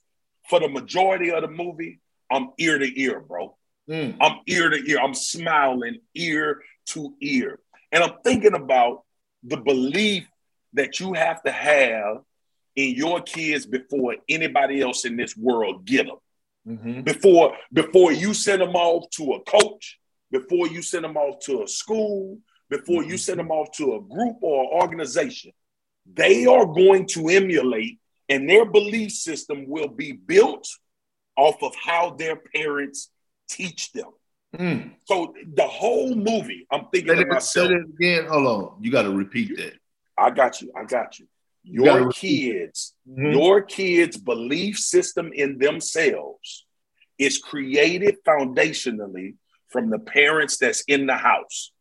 [0.49, 3.57] for the majority of the movie, I'm ear to ear, bro.
[3.89, 4.17] Mm.
[4.21, 4.99] I'm ear to ear.
[5.01, 7.59] I'm smiling ear to ear.
[7.93, 9.05] And I'm thinking about
[9.43, 10.27] the belief
[10.75, 12.19] that you have to have
[12.77, 16.17] in your kids before anybody else in this world get them.
[16.67, 17.01] Mm-hmm.
[17.03, 19.99] Before before you send them off to a coach,
[20.31, 22.39] before you send them off to a school,
[22.71, 23.11] before mm-hmm.
[23.13, 25.53] you send them off to a group or organization,
[26.13, 30.69] they are going to emulate, and their belief system will be built
[31.37, 33.11] off of how their parents
[33.49, 34.11] teach them.
[34.57, 34.93] Mm.
[35.05, 37.71] So the whole movie, I'm thinking say to myself.
[37.71, 38.27] again.
[38.27, 39.75] Hold on, you got to repeat that.
[40.17, 40.73] I got you.
[40.77, 41.27] I got you.
[41.63, 43.33] Your you kids, mm-hmm.
[43.33, 46.67] your kids' belief system in themselves
[47.19, 49.35] is created foundationally
[49.69, 51.73] from the parents that's in the house.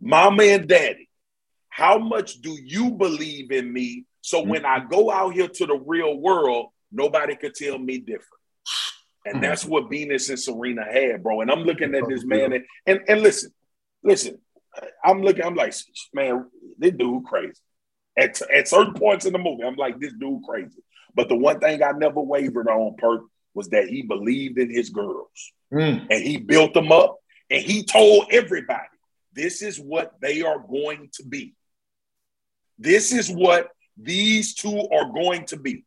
[0.00, 1.08] Mama and daddy,
[1.68, 4.04] how much do you believe in me?
[4.20, 4.50] So mm-hmm.
[4.50, 8.24] when I go out here to the real world, nobody could tell me different.
[9.24, 9.72] And that's mm-hmm.
[9.72, 11.40] what Venus and Serena had, bro.
[11.40, 13.52] And I'm looking at this man, and, and, and listen,
[14.02, 14.38] listen,
[15.04, 15.74] I'm looking, I'm like,
[16.14, 16.46] man,
[16.78, 17.60] this dude crazy.
[18.16, 20.82] At, at certain points in the movie, I'm like, this dude crazy.
[21.14, 23.22] But the one thing I never wavered on, Perk,
[23.54, 25.52] was that he believed in his girls.
[25.72, 26.06] Mm.
[26.10, 27.16] And he built them up
[27.50, 28.88] and he told everybody,
[29.36, 31.54] this is what they are going to be.
[32.78, 35.84] This is what these two are going to be.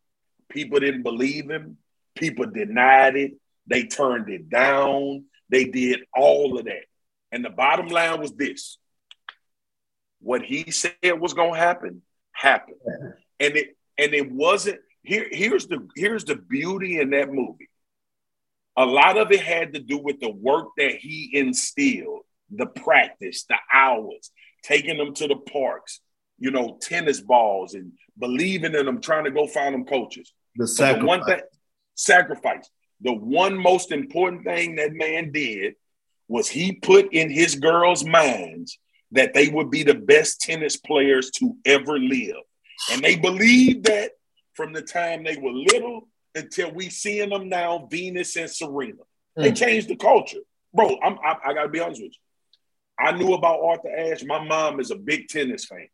[0.50, 1.78] People didn't believe him.
[2.16, 3.34] People denied it.
[3.68, 5.26] They turned it down.
[5.50, 6.86] They did all of that.
[7.32, 8.78] And the bottom line was this
[10.22, 12.78] what he said was going to happen happened.
[13.40, 17.70] And it and it wasn't here here's the here's the beauty in that movie.
[18.76, 23.46] A lot of it had to do with the work that he instilled, the practice,
[23.46, 24.32] the hours,
[24.64, 26.02] taking them to the parks,
[26.38, 30.34] you know, tennis balls and believing in them, trying to go find them coaches.
[30.56, 31.02] The sacrifice.
[31.02, 31.42] The one thing,
[31.96, 32.70] sacrifice.
[33.02, 35.76] The one most important thing that man did
[36.28, 38.78] was he put in his girls' minds
[39.12, 42.36] that they would be the best tennis players to ever live.
[42.92, 44.12] And they believed that
[44.54, 49.02] from the time they were little until we seeing them now, Venus and Serena.
[49.38, 49.44] Mm.
[49.44, 50.40] They changed the culture.
[50.74, 52.20] Bro, I'm, I, I got to be honest with you.
[53.00, 54.24] I knew about Arthur Ashe.
[54.26, 55.88] My mom is a big tennis fan.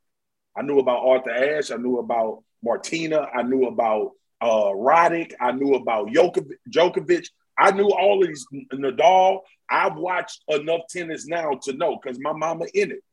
[0.58, 1.72] I knew about Arthur Ashe.
[1.72, 3.28] I knew about Martina.
[3.34, 5.34] I knew about uh, Roddick.
[5.40, 6.58] I knew about Djokovic.
[6.70, 7.28] Djokovic.
[7.58, 9.42] I knew all of these Nadal.
[9.70, 13.04] I've watched enough tennis now to know because my mama in it.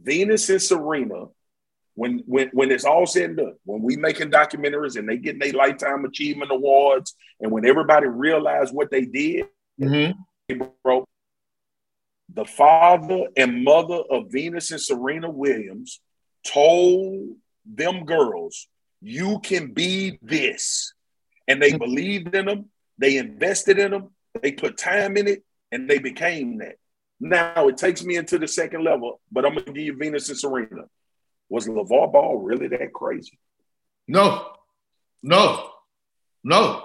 [0.00, 1.26] Venus and Serena,
[1.94, 5.38] when when when it's all said and done, when we making documentaries and they getting
[5.38, 9.46] their lifetime achievement awards, and when everybody realized what they did,
[9.80, 10.62] mm-hmm.
[10.82, 11.06] bro,
[12.32, 16.00] the father and mother of Venus and Serena Williams
[16.46, 18.68] told them girls,
[19.00, 20.94] "You can be this,"
[21.46, 21.78] and they mm-hmm.
[21.78, 22.70] believed in them.
[22.98, 24.10] They invested in them.
[24.40, 26.76] They put time in it, and they became that.
[27.20, 30.38] Now it takes me into the second level, but I'm gonna give you Venus and
[30.38, 30.84] Serena.
[31.48, 33.38] Was LeVar Ball really that crazy?
[34.08, 34.52] No,
[35.22, 35.70] no,
[36.42, 36.84] no,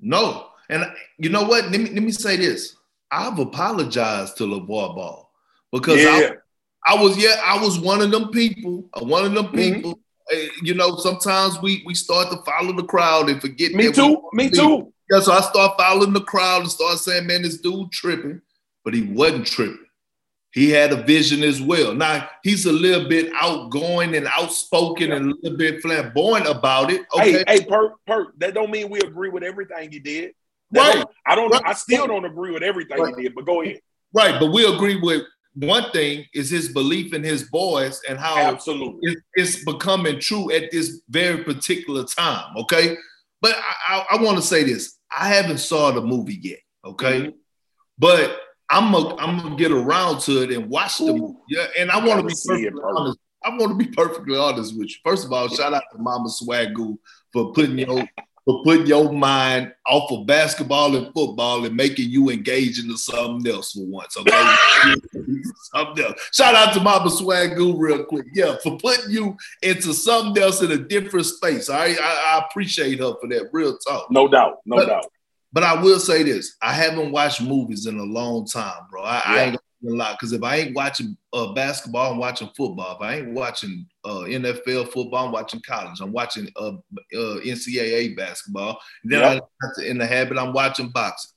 [0.00, 0.46] no.
[0.68, 0.84] And
[1.18, 1.70] you know what?
[1.70, 2.76] Let me let me say this.
[3.10, 5.30] I've apologized to LeVar Ball
[5.72, 6.32] because yeah.
[6.86, 9.56] I, I was yeah, I was one of them people, uh, one of them mm-hmm.
[9.56, 10.00] people.
[10.32, 10.66] Mm-hmm.
[10.66, 13.72] You know, sometimes we we start to follow the crowd and forget.
[13.72, 14.28] Me too.
[14.32, 14.92] Me too.
[15.10, 18.42] Yeah, so I start following the crowd and start saying, "Man, this dude tripping."
[18.88, 19.84] but he wasn't tripping.
[20.54, 21.92] He had a vision as well.
[21.92, 25.16] Now he's a little bit outgoing and outspoken yeah.
[25.16, 27.02] and a little bit flamboyant about it.
[27.14, 27.32] Okay.
[27.32, 28.38] Hey, hey, Perk, Perk.
[28.38, 30.32] That don't mean we agree with everything he did.
[30.72, 31.04] Right.
[31.26, 31.50] I don't.
[31.50, 31.62] Right.
[31.64, 33.14] I still don't agree with everything right.
[33.16, 33.34] he did.
[33.34, 33.80] But go ahead.
[34.14, 35.22] Right, but we agree with
[35.54, 40.70] one thing is his belief in his boys and how absolutely it's becoming true at
[40.70, 42.56] this very particular time.
[42.56, 42.96] Okay,
[43.40, 46.60] but I, I, I want to say this: I haven't saw the movie yet.
[46.84, 47.30] Okay, mm-hmm.
[47.98, 51.38] but I'm gonna I'm gonna get around to it and watch the movie.
[51.48, 53.18] Yeah, and I want to be perfectly honest.
[53.44, 54.96] I want to be perfectly honest with you.
[55.04, 56.96] First of all, shout out to Mama Swagoo
[57.32, 58.08] for putting your
[58.48, 63.52] for putting your mind off of basketball and football and making you engage into something
[63.52, 64.16] else for once.
[64.16, 64.54] Okay,
[65.74, 66.30] something else.
[66.32, 68.24] Shout out to Mama Swagoo real quick.
[68.32, 71.68] Yeah, for putting you into something else in a different space.
[71.68, 73.50] I I, I appreciate her for that.
[73.52, 74.10] Real talk.
[74.10, 74.60] No doubt.
[74.64, 75.12] No but, doubt.
[75.52, 79.02] But I will say this: I haven't watched movies in a long time, bro.
[79.02, 79.22] I, yeah.
[79.26, 82.96] I ain't gonna lie because if I ain't watching uh, basketball, I'm watching football.
[82.96, 86.00] If I ain't watching uh, NFL football, I'm watching college.
[86.00, 86.72] I'm watching uh,
[87.14, 88.80] uh NCAA basketball.
[89.04, 89.40] then yeah.
[89.62, 91.32] I, in the habit, I'm watching boxing.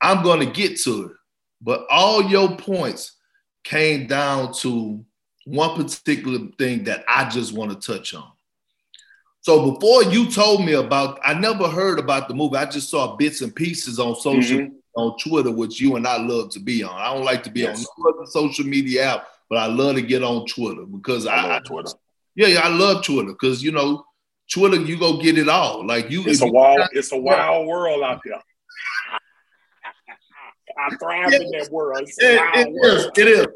[0.00, 1.12] I'm gonna get to it,
[1.60, 3.16] but all your points
[3.64, 5.04] came down to
[5.44, 8.30] one particular thing that I just want to touch on.
[9.40, 12.56] So before you told me about, I never heard about the movie.
[12.56, 14.74] I just saw bits and pieces on social mm-hmm.
[14.96, 16.94] On Twitter, which you and I love to be on.
[16.94, 17.86] I don't like to be yes.
[17.86, 21.56] on no other social media app, but I love to get on Twitter because I,
[21.56, 21.90] I Twitter.
[22.34, 24.04] Yeah, yeah, I love Twitter because you know
[24.50, 25.86] Twitter, you go get it all.
[25.86, 28.40] Like you, it's a wild, it's a wild world out there.
[30.78, 31.40] I thrive yeah.
[31.40, 32.02] in that world.
[32.02, 33.10] It, it is.
[33.16, 33.46] It is.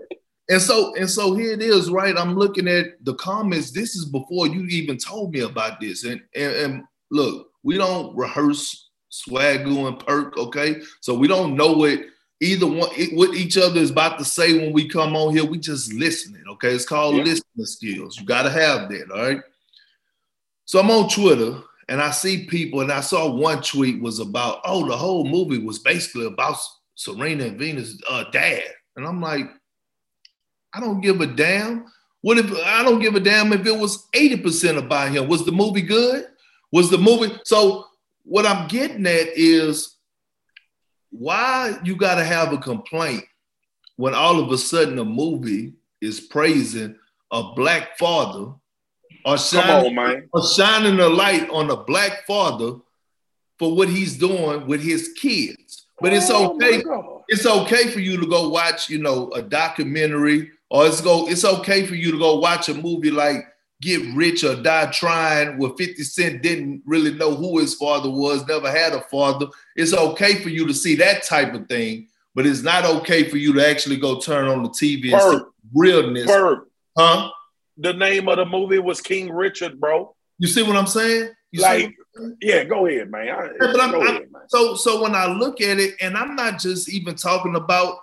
[0.49, 2.17] And so and so here it is, right?
[2.17, 3.71] I'm looking at the comments.
[3.71, 6.05] This is before you even told me about this.
[6.05, 10.81] And and, and look, we don't rehearse Swagoo and Perk, okay?
[11.01, 12.01] So we don't know what
[12.41, 15.45] either one what each other is about to say when we come on here.
[15.45, 16.71] We just listening, okay?
[16.71, 17.25] It's called yeah.
[17.25, 18.19] listening skills.
[18.19, 19.41] You got to have that, all right?
[20.65, 24.61] So I'm on Twitter and I see people, and I saw one tweet was about,
[24.65, 26.57] oh, the whole movie was basically about
[26.95, 28.63] Serena and Venus' uh, dad.
[28.97, 29.47] And I'm like,
[30.73, 31.85] I don't give a damn.
[32.23, 35.29] What if I don't give a damn if it was 80% about him?
[35.29, 36.27] Was the movie good?
[36.71, 37.87] Was the movie so
[38.25, 39.97] what I'm getting at is
[41.11, 43.25] why you gotta have a complaint
[43.97, 46.97] when all of a sudden a movie is praising
[47.31, 48.53] a black father
[49.25, 52.79] or shining, on, or shining a light on a black father
[53.59, 55.87] for what he's doing with his kids.
[56.01, 56.83] But it's oh okay.
[57.29, 61.45] It's okay for you to go watch, you know, a documentary or it's go it's
[61.45, 63.47] okay for you to go watch a movie like
[63.83, 68.47] Get Rich or Die Trying, where 50 Cent didn't really know who his father was,
[68.47, 69.47] never had a father.
[69.75, 73.39] It's okay for you to see that type of thing, but it's not okay for
[73.39, 76.27] you to actually go turn on the TV and see realness.
[76.27, 76.61] Bird.
[76.97, 77.31] Huh?
[77.77, 80.15] The name of the movie was King Richard, bro.
[80.39, 81.31] You see what I'm saying?
[81.51, 81.93] You like,
[82.41, 83.29] yeah, go ahead, man.
[83.29, 84.43] I, yeah, but I'm, ahead, man.
[84.49, 87.97] So, so when I look at it, and I'm not just even talking about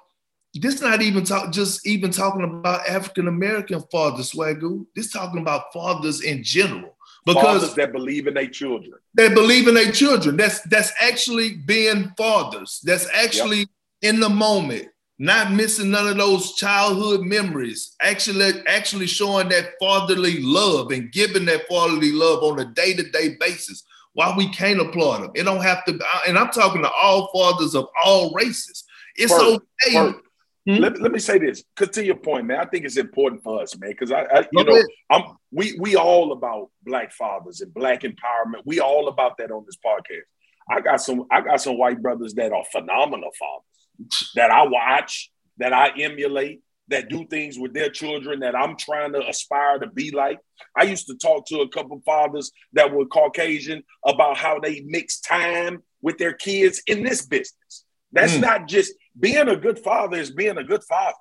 [0.62, 4.86] this not even talk just even talking about African American fathers, Swagoo.
[4.95, 6.95] This talking about fathers in general.
[7.26, 8.93] Because fathers that believe in their children.
[9.13, 10.38] They believe in their children.
[10.38, 12.82] That's that's actually being fathers.
[12.84, 13.67] That's actually yep.
[14.02, 17.95] in the moment, not missing none of those childhood memories.
[18.02, 23.84] Actually, actually showing that fatherly love and giving that fatherly love on a day-to-day basis.
[24.13, 25.32] Why we can't applaud them?
[25.36, 28.84] It don't have to, and I'm talking to all fathers of all races.
[29.15, 29.93] It's First, okay.
[29.93, 30.29] First
[30.69, 30.75] Hmm?
[30.75, 33.60] Let, let me say this, because to your point, man, I think it's important for
[33.60, 37.73] us, man, because I, I, you know, I'm we we all about black fathers and
[37.73, 38.62] black empowerment.
[38.65, 40.27] We all about that on this podcast.
[40.69, 45.32] I got some I got some white brothers that are phenomenal fathers that I watch,
[45.58, 49.88] that I emulate, that do things with their children that I'm trying to aspire to
[49.88, 50.38] be like.
[50.77, 55.19] I used to talk to a couple fathers that were Caucasian about how they mix
[55.19, 57.86] time with their kids in this business.
[58.12, 58.41] That's mm.
[58.41, 61.15] not just being a good father is being a good father.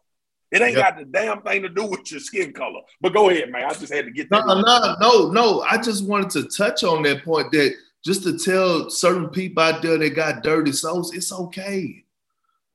[0.51, 0.96] It ain't yep.
[0.96, 2.81] got the damn thing to do with your skin color.
[3.01, 3.64] But go ahead, man.
[3.64, 4.46] I just had to get that.
[4.46, 5.61] No, no, no, no.
[5.62, 7.74] I just wanted to touch on that point that
[8.05, 12.05] just to tell certain people out there that got dirty souls, it's okay.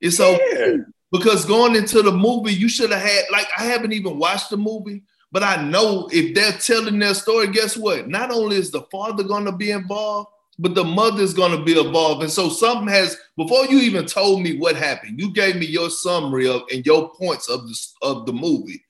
[0.02, 0.26] It's yeah.
[0.26, 0.78] okay.
[1.12, 4.58] Because going into the movie, you should have had, like, I haven't even watched the
[4.58, 8.08] movie, but I know if they're telling their story, guess what?
[8.08, 10.30] Not only is the father going to be involved,
[10.64, 12.24] but the mother's going to be involved.
[12.24, 15.90] And so something has, before you even told me what happened, you gave me your
[15.90, 18.82] summary of and your points of the, of the movie.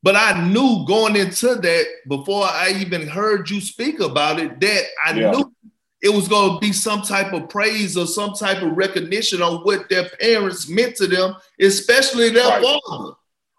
[0.00, 4.84] But I knew going into that before I even heard you speak about it, that
[5.04, 5.32] I yeah.
[5.32, 5.52] knew
[6.00, 9.62] it was going to be some type of praise or some type of recognition on
[9.64, 12.62] what their parents meant to them, especially their right.
[12.62, 13.14] father.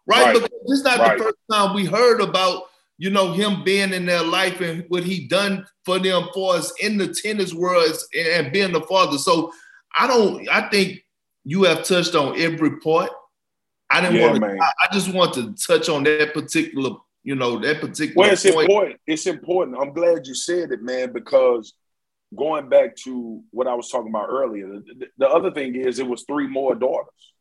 [0.07, 0.23] Right?
[0.27, 0.33] right?
[0.33, 1.17] Because it's not right.
[1.17, 2.68] the first time we heard about
[2.99, 6.73] you know, him being in their life and what he done for them for us
[6.81, 9.17] in the tennis world and being the father.
[9.17, 9.53] So
[9.95, 10.99] I don't, I think
[11.45, 13.09] you have touched on every part.
[13.89, 17.35] I didn't yeah, want to, I, I, just want to touch on that particular, you
[17.35, 18.69] know, that particular Well, it's point.
[18.69, 18.99] important.
[19.07, 19.77] It's important.
[19.81, 21.73] I'm glad you said it, man, because
[22.35, 26.07] going back to what I was talking about earlier, the, the other thing is it
[26.07, 27.33] was three more daughters.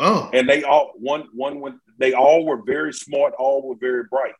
[0.00, 0.30] Oh.
[0.34, 4.34] And they all one one went they all were very smart, all were very bright.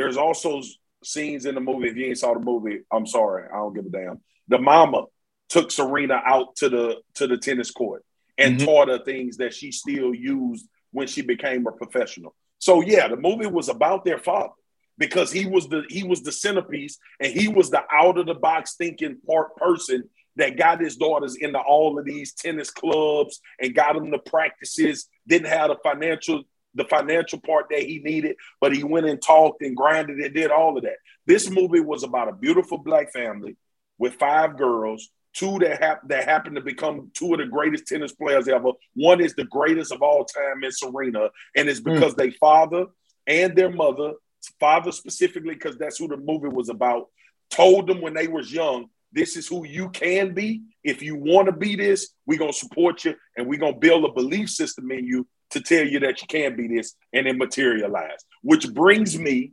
[0.00, 0.62] There's also
[1.04, 1.88] scenes in the movie.
[1.88, 4.20] If you ain't saw the movie, I'm sorry, I don't give a damn.
[4.48, 5.04] The mama
[5.50, 8.02] took Serena out to the to the tennis court
[8.38, 8.64] and mm-hmm.
[8.64, 12.34] taught her things that she still used when she became a professional.
[12.58, 14.54] So yeah, the movie was about their father
[14.96, 18.34] because he was the he was the centerpiece and he was the out of the
[18.34, 20.04] box thinking part person
[20.36, 25.08] that got his daughters into all of these tennis clubs and got them to practices.
[25.28, 26.44] Didn't have the financial
[26.74, 30.50] the financial part that he needed, but he went and talked and grinded and did
[30.50, 30.96] all of that.
[31.26, 33.56] This movie was about a beautiful black family
[33.98, 38.12] with five girls, two that hap- that happened to become two of the greatest tennis
[38.12, 38.72] players ever.
[38.94, 41.94] One is the greatest of all time in Serena, and it's hmm.
[41.94, 42.18] because mm.
[42.18, 42.86] they father
[43.26, 44.12] and their mother,
[44.58, 47.08] father specifically, because that's who the movie was about,
[47.50, 50.62] told them when they was young, this is who you can be.
[50.84, 54.12] If you want to be this, we're gonna support you and we're gonna build a
[54.12, 58.24] belief system in you to tell you that you can be this and it materialize.
[58.42, 59.52] Which brings me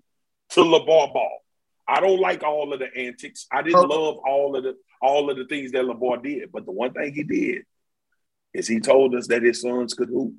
[0.51, 1.39] to LeVar Ball.
[1.87, 3.47] I don't like all of the antics.
[3.51, 6.71] I didn't love all of the all of the things that LeVar did, but the
[6.71, 7.63] one thing he did
[8.53, 10.33] is he told us that his sons could hoop.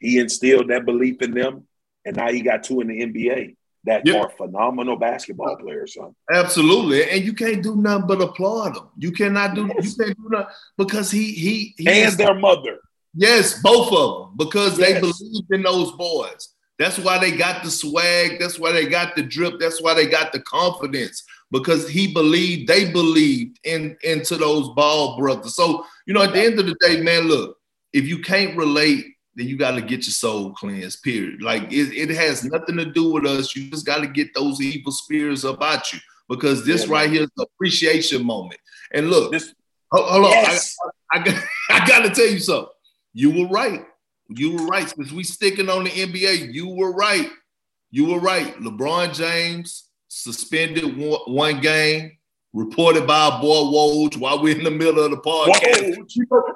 [0.00, 1.66] He instilled that belief in them,
[2.04, 6.14] and now he got two in the NBA that are phenomenal basketball players, son.
[6.32, 8.88] Absolutely, and you can't do nothing but applaud them.
[8.98, 9.96] You cannot do yes.
[9.96, 12.78] you can't do nothing because he he, he and their mother.
[13.14, 14.94] Yes, both of them because yes.
[14.94, 16.48] they believed in those boys.
[16.78, 18.40] That's why they got the swag.
[18.40, 19.60] That's why they got the drip.
[19.60, 25.18] That's why they got the confidence because he believed, they believed in into those ball
[25.18, 25.54] brothers.
[25.54, 27.58] So, you know, at the end of the day, man, look,
[27.92, 29.06] if you can't relate,
[29.36, 31.42] then you got to get your soul cleansed, period.
[31.42, 33.54] Like it, it has nothing to do with us.
[33.54, 37.22] You just got to get those evil spirits about you because this yeah, right here
[37.22, 38.60] is the appreciation moment.
[38.92, 39.54] And look, this,
[39.90, 40.30] hold, on.
[40.30, 40.74] Yes.
[41.12, 41.42] I, I,
[41.82, 42.72] I got to tell you something.
[43.12, 43.84] You were right.
[44.28, 44.88] You were right.
[44.88, 47.28] Since we sticking on the NBA, you were right.
[47.90, 48.56] You were right.
[48.58, 52.12] LeBron James suspended one, one game,
[52.52, 55.96] reported by a boy Woj while we're in the middle of the podcast.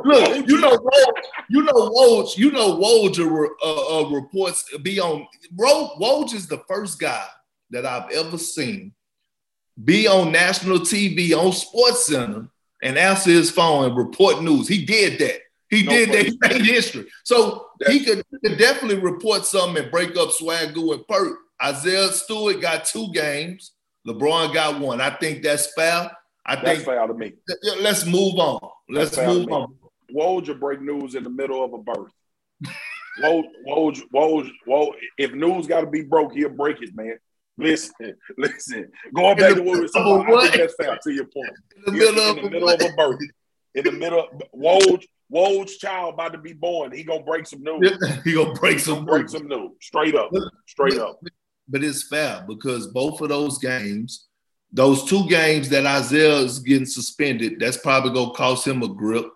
[0.05, 5.27] Look, you know Woj, you know Woj, you know Woj uh, uh, reports be on.
[5.59, 7.27] Woj is the first guy
[7.71, 8.93] that I've ever seen
[9.83, 12.49] be on national TV on Sports Center
[12.83, 14.69] and answer his phone and report news.
[14.69, 15.41] He did that.
[15.71, 16.27] He no did that.
[16.27, 17.07] He made history.
[17.25, 21.39] So he could, he could, definitely report something and break up Swagoo and Perk.
[21.63, 23.73] Isaiah Stewart got two games.
[24.07, 25.01] LeBron got one.
[25.01, 26.11] I think that's fair.
[26.45, 27.33] I that's think fair to me.
[27.81, 28.61] Let's move on.
[28.89, 29.75] Let's move on.
[30.15, 32.13] Woj break news in the middle of a birth.
[33.23, 34.93] Woj, Woj, Woj, Woj.
[35.19, 37.19] If news got to be broke, he'll break it, man.
[37.59, 38.91] Listen, listen.
[39.15, 41.53] Going back to what we about, I think that's fair to your point.
[41.77, 43.21] In the middle, in the middle of a birth.
[43.75, 46.93] In the middle, of, Woj, Woj's child about to be born.
[46.93, 47.99] He gonna break some news.
[48.25, 49.33] he gonna break some break news.
[49.33, 49.73] some news.
[49.81, 50.31] Straight up.
[50.67, 51.21] Straight up.
[51.69, 54.29] But it's fair because both of those games,
[54.73, 59.27] those two games that Isaiah is getting suspended, that's probably gonna cost him a grip.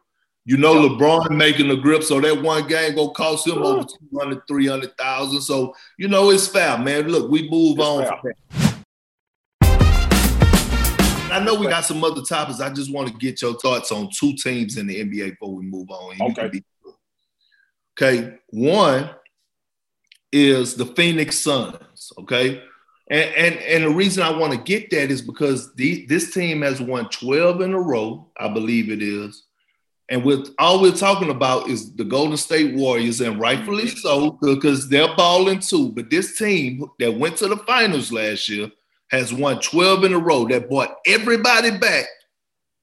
[0.45, 0.93] You know, yep.
[0.93, 5.41] LeBron making a grip, so that one game gonna cost him over 200, 300,000.
[5.41, 7.09] So, you know, it's fair, man.
[7.09, 8.70] Look, we move it's on.
[11.31, 12.61] I know we got some other topics.
[12.61, 15.65] I just want to get your thoughts on two teams in the NBA before we
[15.65, 16.17] move on.
[16.21, 16.49] Okay.
[16.49, 16.65] Be,
[18.01, 18.39] okay.
[18.49, 19.11] One
[20.33, 22.13] is the Phoenix Suns.
[22.19, 22.63] Okay.
[23.11, 26.63] And, and, and the reason I want to get that is because the, this team
[26.63, 29.45] has won 12 in a row, I believe it is.
[30.09, 34.89] And with all we're talking about is the Golden State Warriors, and rightfully so, because
[34.89, 35.93] they're balling too.
[35.93, 38.73] But this team that went to the finals last year
[39.11, 42.07] has won 12 in a row that brought everybody back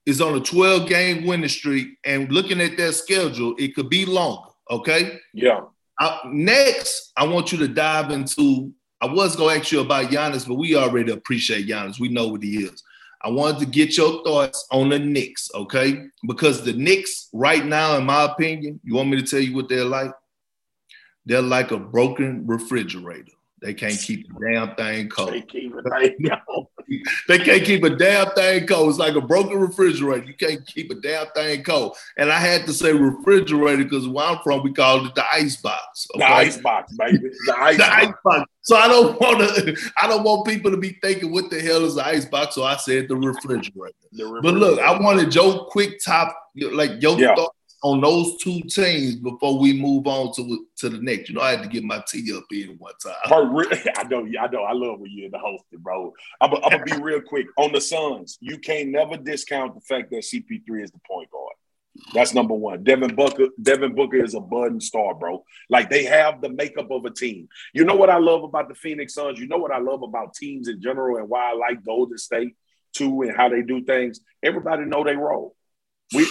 [0.05, 1.97] is on a 12 game winning streak.
[2.05, 5.19] And looking at their schedule it could be longer okay?
[5.33, 5.61] Yeah.
[5.99, 8.71] I, next i want you to dive into
[9.01, 11.99] i was going to ask you about Giannis, but we already appreciate Giannis.
[11.99, 12.83] we know what he is.
[13.21, 16.03] I wanted to get your thoughts on the Knicks okay?
[16.27, 19.69] Because the Knicks right now in my opinion you want me to tell you what
[19.69, 20.11] they're like?
[21.25, 25.31] They're like a broken refrigerator they can't keep a damn thing cold.
[25.31, 25.73] They, keep
[27.27, 28.89] they can't keep a damn thing cold.
[28.89, 30.25] It's like a broken refrigerator.
[30.25, 31.97] You can't keep a damn thing cold.
[32.17, 35.57] And I had to say refrigerator because where I'm from, we called it the ice
[35.57, 36.07] box.
[36.15, 36.25] Okay?
[36.25, 37.29] The ice box, baby.
[37.45, 37.95] The ice, the box.
[37.95, 38.51] ice box.
[38.61, 39.77] So I don't want to.
[40.01, 42.63] I don't want people to be thinking, "What the hell is the ice box?" So
[42.63, 43.93] I said the refrigerator.
[44.11, 44.41] the refrigerator.
[44.41, 47.33] But look, I wanted your quick top, like your yeah.
[47.33, 51.29] thought on those two teams before we move on to to the next.
[51.29, 53.13] You know, I had to get my tea up in one time.
[53.97, 56.13] I know, I know, I love when you're in the hosting, bro.
[56.41, 58.37] I'm, I'm gonna be real quick on the Suns.
[58.41, 61.53] You can't never discount the fact that CP3 is the point guard.
[62.13, 62.83] That's number one.
[62.83, 65.43] Devin Booker, Devin Booker is a budding star, bro.
[65.69, 67.47] Like they have the makeup of a team.
[67.73, 69.39] You know what I love about the Phoenix Suns?
[69.39, 72.55] You know what I love about teams in general and why I like Golden State
[72.93, 74.19] too and how they do things.
[74.43, 75.55] Everybody know they roll.
[76.13, 76.27] We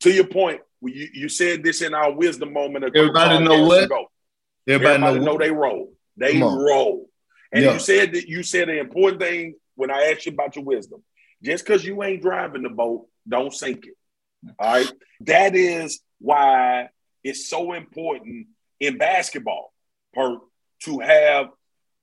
[0.00, 2.84] to your point, you, you said this in our wisdom moment.
[2.84, 3.84] Everybody know what?
[3.84, 4.06] Ago.
[4.66, 5.92] Everybody, Everybody know, know they roll.
[6.16, 7.08] They roll.
[7.52, 7.72] And yeah.
[7.74, 11.02] you said that you said an important thing when I asked you about your wisdom.
[11.42, 13.96] Just because you ain't driving the boat, don't sink it.
[14.58, 14.92] All right.
[15.20, 16.88] That is why
[17.24, 18.48] it's so important
[18.78, 19.72] in basketball
[20.14, 20.38] per,
[20.84, 21.48] to have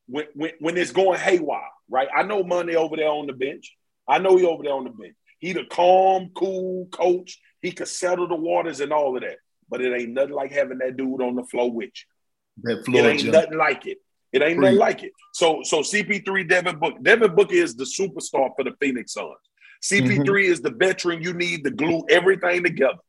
[0.07, 2.07] when, when, when it's going haywire, right?
[2.15, 3.75] I know money over there on the bench.
[4.07, 5.15] I know he over there on the bench.
[5.39, 7.39] He the calm, cool coach.
[7.61, 9.37] He could settle the waters and all of that.
[9.69, 12.73] But it ain't nothing like having that dude on the floor with you.
[12.75, 13.97] That floor it ain't nothing like it.
[14.33, 15.11] It ain't nothing like it.
[15.33, 17.01] So so CP3 Devin Book.
[17.01, 19.35] Devin Booker is the superstar for the Phoenix Suns.
[19.83, 20.51] CP3 mm-hmm.
[20.51, 22.99] is the veteran you need to glue everything together.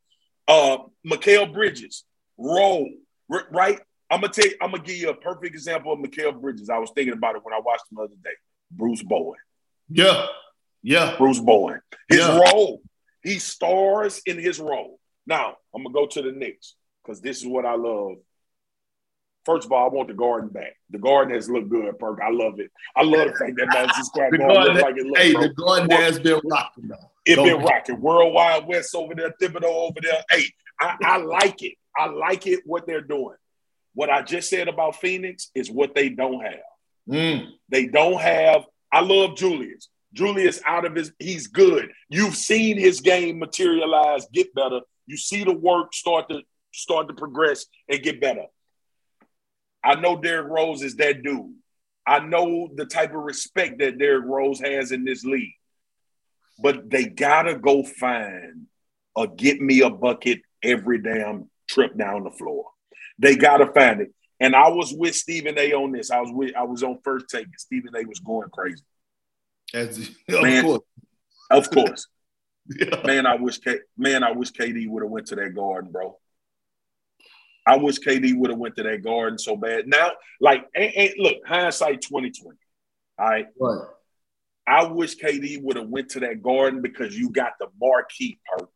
[0.46, 2.04] Uh Mikal Bridges,
[2.36, 2.88] roll,
[3.28, 3.80] right?
[4.10, 6.70] I'm gonna take I'm gonna give you a perfect example of Mikal Bridges.
[6.70, 8.30] I was thinking about it when I watched him the other day.
[8.70, 9.38] Bruce Bowen.
[9.88, 10.26] Yeah.
[10.88, 11.16] Yeah.
[11.18, 11.80] Bruce Bowen.
[12.08, 12.38] His yeah.
[12.38, 12.80] role.
[13.22, 14.98] He stars in his role.
[15.26, 16.74] Now, I'm gonna go to the Knicks
[17.04, 18.16] because this is what I love.
[19.44, 20.76] First of all, I want the garden back.
[20.90, 22.20] The garden has looked good, Perk.
[22.22, 22.70] I love it.
[22.96, 25.20] I love the fact that Madison Square Garden looks like it looks.
[25.20, 25.42] Hey, bro.
[25.42, 27.10] the garden has been rocking though.
[27.26, 28.00] It been rocking.
[28.00, 30.22] World Wide Wes over there, Thibodeau over there.
[30.30, 30.44] Hey,
[30.80, 31.74] I, I like it.
[31.98, 33.36] I like it what they're doing.
[33.92, 36.60] What I just said about Phoenix is what they don't have.
[37.10, 37.48] Mm.
[37.68, 38.64] They don't have.
[38.90, 39.88] I love Julius.
[40.12, 41.90] Julius out of his, he's good.
[42.08, 44.80] You've seen his game materialize, get better.
[45.06, 46.40] You see the work start to
[46.72, 48.46] start to progress and get better.
[49.82, 51.54] I know Derrick Rose is that dude.
[52.06, 55.54] I know the type of respect that Derrick Rose has in this league.
[56.60, 58.66] But they gotta go find
[59.16, 62.66] a get me a bucket every damn trip down the floor.
[63.18, 64.12] They gotta find it.
[64.40, 66.10] And I was with Stephen A on this.
[66.10, 67.46] I was with I was on first take.
[67.58, 68.82] Stephen A was going crazy.
[69.74, 69.98] As,
[70.28, 70.82] of man, course.
[71.50, 72.06] Of course.
[72.68, 73.00] yeah.
[73.04, 76.18] Man, I wish K- man, I wish KD would have went to that garden, bro.
[77.66, 79.86] I wish KD would have went to that garden so bad.
[79.86, 82.56] Now, like, ain't, ain't, look, hindsight 2020.
[83.18, 83.46] All right.
[83.60, 83.86] Right.
[84.66, 88.70] I wish KD would have went to that garden because you got the marquee perk.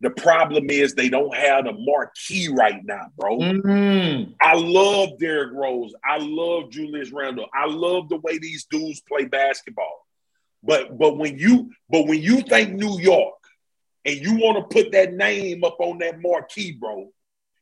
[0.00, 3.38] The problem is they don't have the marquee right now, bro.
[3.38, 4.32] Mm-hmm.
[4.40, 5.92] I love Derrick Rose.
[6.08, 7.46] I love Julius Randle.
[7.52, 10.06] I love the way these dudes play basketball.
[10.62, 13.34] But but when you but when you think New York
[14.04, 17.10] and you want to put that name up on that marquee, bro,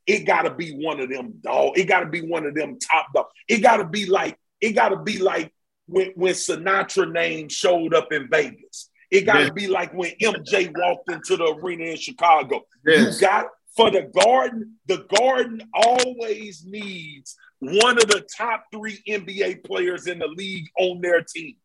[0.07, 1.79] it gotta be one of them dog.
[1.79, 3.27] It gotta be one of them top dog.
[3.49, 5.53] It gotta be like it gotta be like
[5.87, 8.91] when when Sinatra name showed up in Vegas.
[9.11, 9.51] It gotta yes.
[9.51, 12.63] be like when MJ walked into the arena in Chicago.
[12.85, 13.21] Yes.
[13.21, 14.77] You got for the garden.
[14.87, 21.01] The garden always needs one of the top three NBA players in the league on
[21.01, 21.57] their team.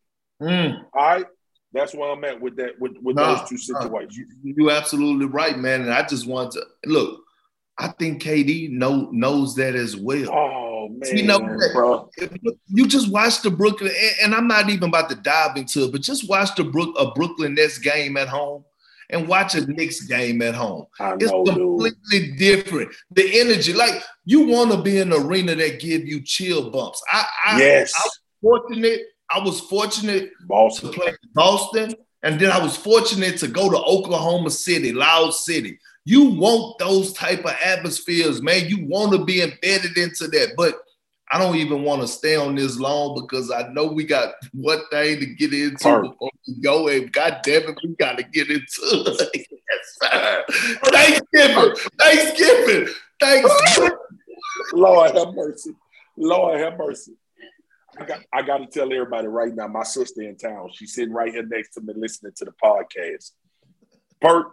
[0.42, 0.86] Mm.
[0.94, 1.26] All right.
[1.74, 4.18] That's where I'm at with that with, with nah, those two situations.
[4.18, 5.82] Nah, you, you're absolutely right, man.
[5.82, 7.22] And I just want to look.
[7.78, 10.30] I think KD know, knows that as well.
[10.32, 11.39] Oh man, you know,
[11.74, 12.10] bro.
[12.68, 16.02] You just watch the Brooklyn, and I'm not even about to dive into it, but
[16.02, 18.66] just watch the Brook a Brooklyn Nets game at home
[19.12, 20.86] and watch a Knicks game at home.
[21.00, 22.38] It's completely dude.
[22.38, 22.92] different.
[23.12, 27.02] The energy, like you want to be in an arena that give you chill bumps.
[27.12, 29.02] I, I yes, I was fortunate
[29.34, 30.92] I was fortunate Boston.
[30.92, 35.80] to play Boston, and then I was fortunate to go to Oklahoma City, Loud City.
[36.06, 38.68] You want those type of atmospheres, man.
[38.68, 40.76] You want to be embedded into that, but
[41.32, 44.82] I don't even want to stay on this long because I know we got one
[44.90, 46.14] thing to get into Perfect.
[46.14, 46.88] before we go.
[46.90, 49.48] And God damn it, we got to get into it.
[50.02, 50.78] yes.
[50.86, 53.98] Thanksgiving, Thanksgiving, Thanksgiving.
[54.74, 55.72] Lord have mercy.
[56.18, 57.14] Lord have mercy.
[58.02, 59.68] I got I got to tell everybody right now.
[59.68, 60.70] My sister in town.
[60.74, 63.32] She's sitting right here next to me, listening to the podcast.
[64.20, 64.47] Bert,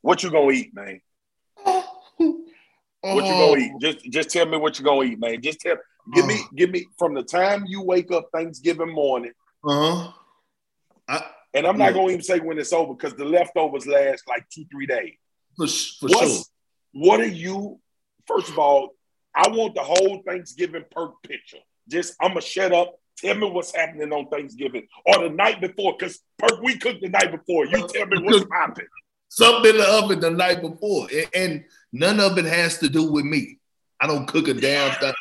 [0.00, 1.00] what you gonna eat, man?
[1.56, 1.84] What
[2.18, 2.44] you
[3.00, 3.72] gonna eat?
[3.80, 5.40] Just just tell me what you gonna eat, man.
[5.42, 5.76] Just tell.
[6.14, 9.32] Give me give me from the time you wake up Thanksgiving morning.
[9.66, 10.10] Uh
[11.08, 11.20] huh.
[11.52, 14.64] And I'm not gonna even say when it's over because the leftovers last like two
[14.70, 15.14] three days.
[15.56, 16.42] For, for sure.
[16.92, 17.80] What are you?
[18.26, 18.90] First of all,
[19.34, 21.58] I want the whole Thanksgiving perk picture.
[21.88, 22.98] Just I'm gonna shut up.
[23.18, 27.08] Tell me what's happening on Thanksgiving or the night before, because Perk, we cooked the
[27.08, 27.64] night before.
[27.64, 28.88] You uh, tell me what's happening.
[29.28, 33.24] Something in the oven the night before, and none of it has to do with
[33.24, 33.58] me.
[34.00, 35.14] I don't cook a damn thing.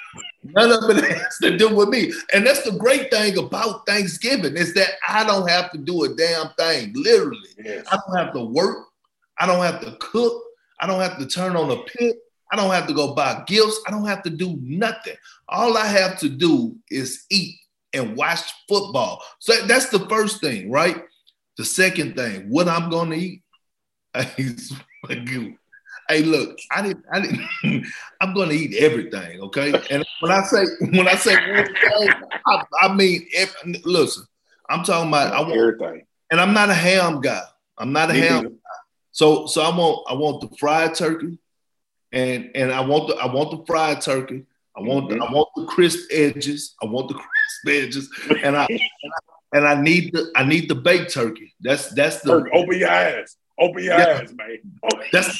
[0.43, 2.11] None of it has to do with me.
[2.34, 6.13] And that's the great thing about Thanksgiving is that I don't have to do a
[6.13, 6.91] damn thing.
[6.95, 7.39] Literally.
[7.63, 7.86] Yes.
[7.91, 8.88] I don't have to work.
[9.39, 10.43] I don't have to cook.
[10.80, 12.18] I don't have to turn on a pit.
[12.52, 13.80] I don't have to go buy gifts.
[13.88, 15.16] I don't have to do nothing.
[15.50, 17.56] All I have to do is eat
[17.93, 19.24] and watch football.
[19.39, 21.04] So that's the first thing, right?
[21.58, 23.41] The second thing, what I'm going to eat.
[24.16, 27.06] hey, look, I didn't.
[27.12, 27.48] I didn't.
[28.22, 29.41] I'm going to eat everything.
[29.41, 33.54] Okay, and when I say when I say I, I mean, if,
[33.86, 34.26] listen,
[34.70, 37.41] I'm talking about I want everything, and I'm not a ham guy.
[37.78, 38.43] I'm not a Me ham.
[38.43, 38.50] Guy.
[39.12, 41.39] So, so I want I want the fried turkey
[42.16, 44.45] and and I want the I want the fried turkey.
[44.76, 45.34] I want the, I mm-hmm.
[45.34, 46.76] want the crisp edges.
[46.82, 47.13] I want the
[47.66, 48.09] crisp edges,
[48.43, 51.53] and I, and I and I need the I need the baked turkey.
[51.61, 53.38] That's that's the open your eyes.
[53.59, 54.20] Open your yeah.
[54.22, 54.57] eyes, man.
[55.11, 55.39] That's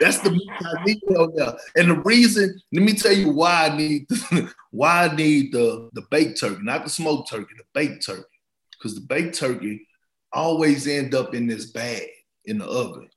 [0.00, 1.54] That's the meat I need on there.
[1.76, 4.06] And the reason, let me tell you why I need
[4.70, 8.24] why I need the, the baked turkey, not the smoked turkey, the baked turkey.
[8.72, 9.86] Because the baked turkey
[10.32, 12.08] always end up in this bag
[12.44, 13.08] in the oven.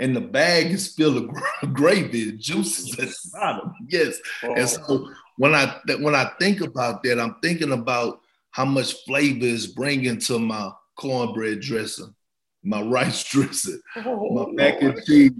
[0.00, 1.30] And the bag is filled
[1.62, 3.74] of gravy, juices at the bottom.
[3.88, 4.18] Yes.
[4.42, 4.54] Oh.
[4.54, 8.20] And so when I when I think about that, I'm thinking about
[8.50, 12.14] how much flavor is bringing to my cornbread dressing,
[12.62, 15.32] my rice dressing, oh, my mac and cheese,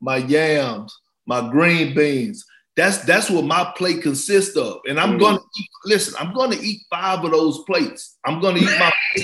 [0.00, 0.96] my yams,
[1.26, 2.44] my green beans.
[2.74, 4.80] That's that's what my plate consists of.
[4.88, 5.20] And I'm mm.
[5.20, 8.18] gonna eat, listen, I'm gonna eat five of those plates.
[8.24, 8.92] I'm gonna eat my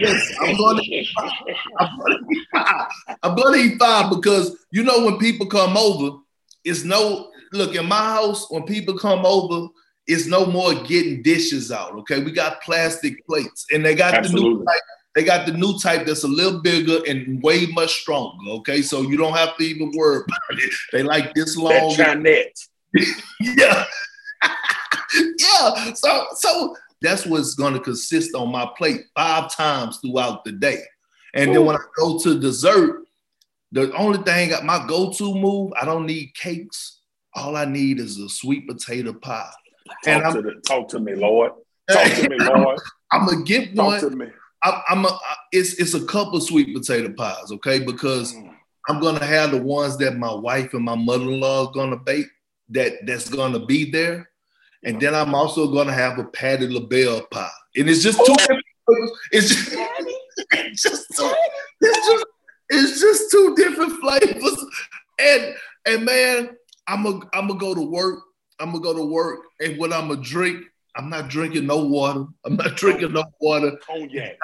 [0.00, 1.30] listen, I'm gonna eat five.
[1.78, 2.88] I'm gonna eat five.
[3.22, 6.18] I'm gonna eat five because you know when people come over,
[6.64, 9.68] it's no look in my house, when people come over,
[10.08, 11.92] it's no more getting dishes out.
[11.92, 12.22] Okay.
[12.22, 14.50] We got plastic plates and they got Absolutely.
[14.50, 14.82] the new type
[15.16, 18.50] they got the new type that's a little bigger and way much stronger.
[18.50, 20.70] Okay, so you don't have to even worry about it.
[20.92, 21.96] They like this long.
[21.96, 22.18] That
[23.40, 23.84] yeah,
[25.38, 25.92] yeah.
[25.94, 30.82] So, so that's what's going to consist on my plate five times throughout the day.
[31.34, 31.54] And Ooh.
[31.54, 33.06] then when I go to dessert,
[33.72, 37.00] the only thing my go-to move, I don't need cakes.
[37.34, 39.50] All I need is a sweet potato pie.
[40.04, 41.52] Talk, and to, the, talk to me, Lord.
[41.90, 42.78] Talk to me, Lord.
[43.12, 44.00] I'm gonna get one.
[44.00, 44.26] Talk to me.
[44.62, 45.18] I, am a,
[45.52, 47.80] it's it's a couple sweet potato pies, okay?
[47.80, 48.52] Because mm.
[48.88, 52.26] I'm gonna have the ones that my wife and my mother-in-law is gonna bake
[52.70, 54.30] that that's gonna be there,
[54.84, 58.34] and then I'm also gonna have a Patti LaBelle pie, and it's just two.
[59.32, 59.72] It's just,
[60.52, 61.34] it's just two,
[61.80, 62.26] it's just
[62.68, 64.64] it's just two different flavors,
[65.18, 65.54] and
[65.86, 66.56] and man,
[66.86, 68.20] I'm a I'm gonna go to work.
[68.58, 70.64] I'm gonna go to work, and what I'm gonna drink
[70.96, 72.24] I'm not drinking no water.
[72.44, 72.74] I'm not oh.
[72.74, 73.72] drinking no water.
[73.86, 74.36] Cognac.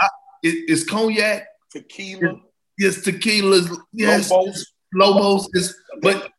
[0.42, 1.46] it, it's cognac.
[1.70, 2.32] Tequila.
[2.32, 2.36] It,
[2.78, 3.62] yes, tequila.
[3.92, 4.72] Yes, Lobos.
[4.94, 6.30] Lobos is, but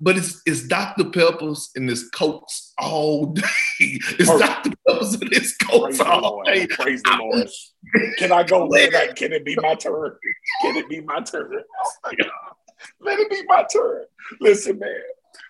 [0.00, 1.04] but it's it's Dr.
[1.10, 3.42] Peppers and it's Cokes all day.
[3.80, 4.40] It's Perfect.
[4.40, 4.70] Dr.
[4.86, 6.66] Peppers and it's Cokes Praise all day.
[6.66, 7.48] Praise the Lord.
[8.18, 8.68] Can I go?
[8.74, 10.16] I, can it be my turn?
[10.62, 11.62] Can it be my turn?
[13.00, 14.04] Let it be my turn.
[14.40, 14.90] Listen, man.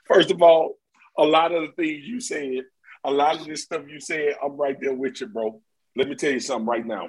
[0.06, 0.78] First of all,
[1.18, 2.62] a lot of the things you said
[3.04, 5.60] a lot of this stuff you said, I'm right there with you, bro.
[5.96, 7.08] Let me tell you something right now.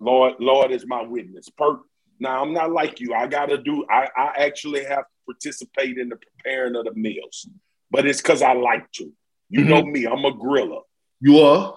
[0.00, 1.48] Lord, Lord is my witness.
[1.50, 1.78] Per
[2.20, 3.14] now I'm not like you.
[3.14, 7.48] I gotta do, I, I actually have to participate in the preparing of the meals,
[7.90, 9.12] but it's because I like to.
[9.50, 9.68] You mm-hmm.
[9.68, 10.82] know me, I'm a griller.
[11.20, 11.76] You are?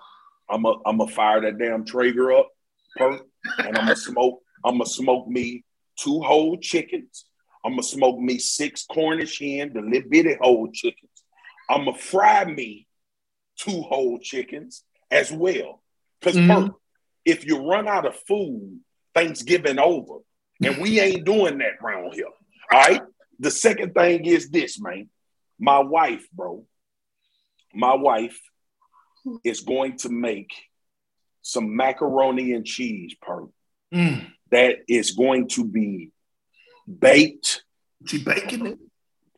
[0.50, 2.50] I'm a I'm a fire that damn Traeger up,
[2.98, 3.20] per,
[3.60, 5.64] and I'm a smoke, I'm gonna smoke me
[5.98, 7.26] two whole chickens.
[7.64, 11.10] I'm gonna smoke me six Cornish hen, the little bitty whole chickens.
[11.70, 12.88] I'm gonna fry me
[13.58, 15.82] two whole chickens as well.
[16.20, 16.70] Because mm-hmm.
[17.26, 18.80] if you run out of food,
[19.14, 20.20] Thanksgiving over,
[20.64, 22.26] and we ain't doing that around here.
[22.72, 23.02] All right.
[23.40, 25.10] The second thing is this, man.
[25.60, 26.66] My wife, bro.
[27.74, 28.40] My wife
[29.44, 30.52] is going to make
[31.42, 33.48] some macaroni and cheese per
[33.94, 34.26] mm.
[34.52, 36.12] that is going to be
[37.00, 37.64] baked.
[38.06, 38.80] She baking it?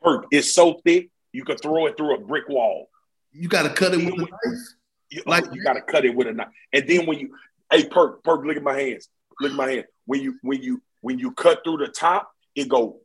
[0.02, 2.90] Perk, it's so thick you could throw it through a brick wall.
[3.32, 4.60] You got to cut it with a knife.
[5.10, 7.36] You, like you got to cut it with a knife, and then when you,
[7.72, 9.08] hey, perk, perk, look at my hands.
[9.40, 9.86] Look at my hand.
[10.06, 12.98] When you, when you, when you cut through the top, it go.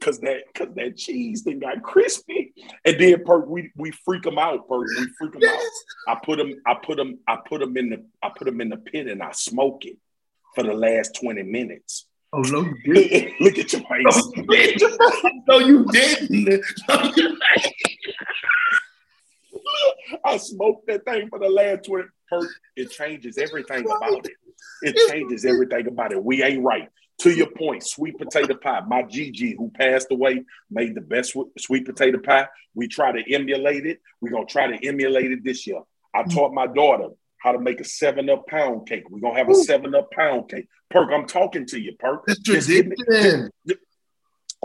[0.00, 2.52] Cause that, cause that cheese thing got crispy,
[2.84, 4.68] and then perk, we we freak them out.
[4.68, 5.60] Perk, we freak them out.
[6.08, 8.68] I put them, I put them, I put them in the, I put them in
[8.68, 9.96] the pit, and I smoke it
[10.54, 12.06] for the last twenty minutes.
[12.34, 13.40] Oh no, you didn't.
[13.40, 14.28] Look at your face.
[15.48, 16.64] No, you didn't.
[20.24, 22.04] I smoked that thing for the last 20
[22.76, 24.32] It changes everything about it.
[24.82, 26.22] It changes everything about it.
[26.22, 26.88] We ain't right.
[27.20, 28.80] To your point, sweet potato pie.
[28.86, 32.48] My Gigi, who passed away, made the best sweet potato pie.
[32.74, 34.00] We try to emulate it.
[34.20, 35.80] We're gonna try to emulate it this year.
[36.12, 39.08] I taught my daughter how to make a seven up pound cake.
[39.10, 40.66] We're gonna have a seven up pound cake.
[40.90, 42.26] Perk, I'm talking to you, Perk.
[42.42, 42.94] Just, me,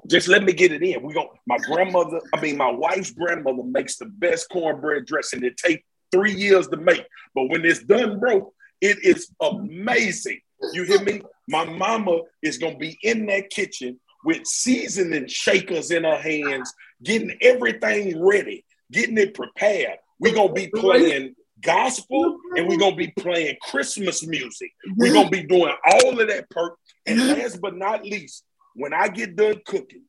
[0.08, 1.04] just, let me get it in.
[1.04, 5.44] We going my grandmother, I mean my wife's grandmother makes the best cornbread dressing.
[5.44, 10.40] It take three years to make, but when it's done, bro, it is amazing.
[10.74, 11.22] You hear me?
[11.48, 16.74] My mama is gonna be in that kitchen with seasoning shakers in her hands,
[17.04, 19.98] getting everything ready, getting it prepared.
[20.20, 24.72] We're gonna be playing gospel and we're gonna be playing Christmas music.
[24.96, 26.78] We're gonna be doing all of that perk.
[27.06, 28.44] And last but not least,
[28.76, 30.04] when I get done cooking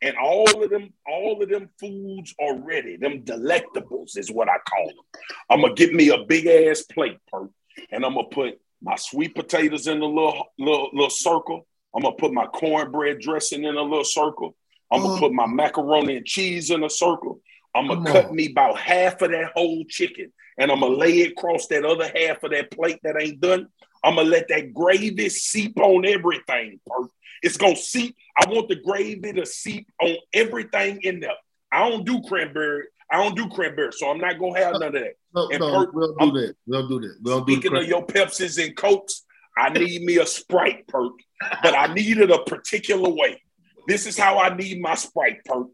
[0.00, 4.58] and all of them, all of them foods are ready, them delectables is what I
[4.68, 5.22] call them.
[5.50, 7.50] I'm gonna get me a big ass plate perk,
[7.90, 11.66] and I'm gonna put my sweet potatoes in a little little, little circle.
[11.94, 14.54] I'm gonna put my cornbread dressing in a little circle.
[14.90, 15.16] I'm gonna Oh.
[15.16, 15.20] Mm.
[15.20, 17.40] put my macaroni and cheese in a circle.
[17.74, 18.36] I'm gonna Come cut on.
[18.36, 22.10] me about half of that whole chicken, and I'm gonna lay it across that other
[22.14, 23.68] half of that plate that ain't done.
[24.04, 26.80] I'm gonna let that gravy seep on everything.
[27.42, 28.16] It's gonna seep.
[28.36, 31.36] I want the gravy to seep on everything in there.
[31.70, 32.84] I don't do cranberry.
[33.12, 35.14] I don't do cranberry, so I'm not gonna have none of that.
[35.34, 36.56] No, And no, Perk, we don't do that.
[36.66, 37.16] We don't do that.
[37.22, 39.24] We don't do Speaking of your Pepsis and Cokes,
[39.56, 41.12] I need me a Sprite perk,
[41.62, 43.42] but I need it a particular way.
[43.86, 45.66] This is how I need my Sprite perk.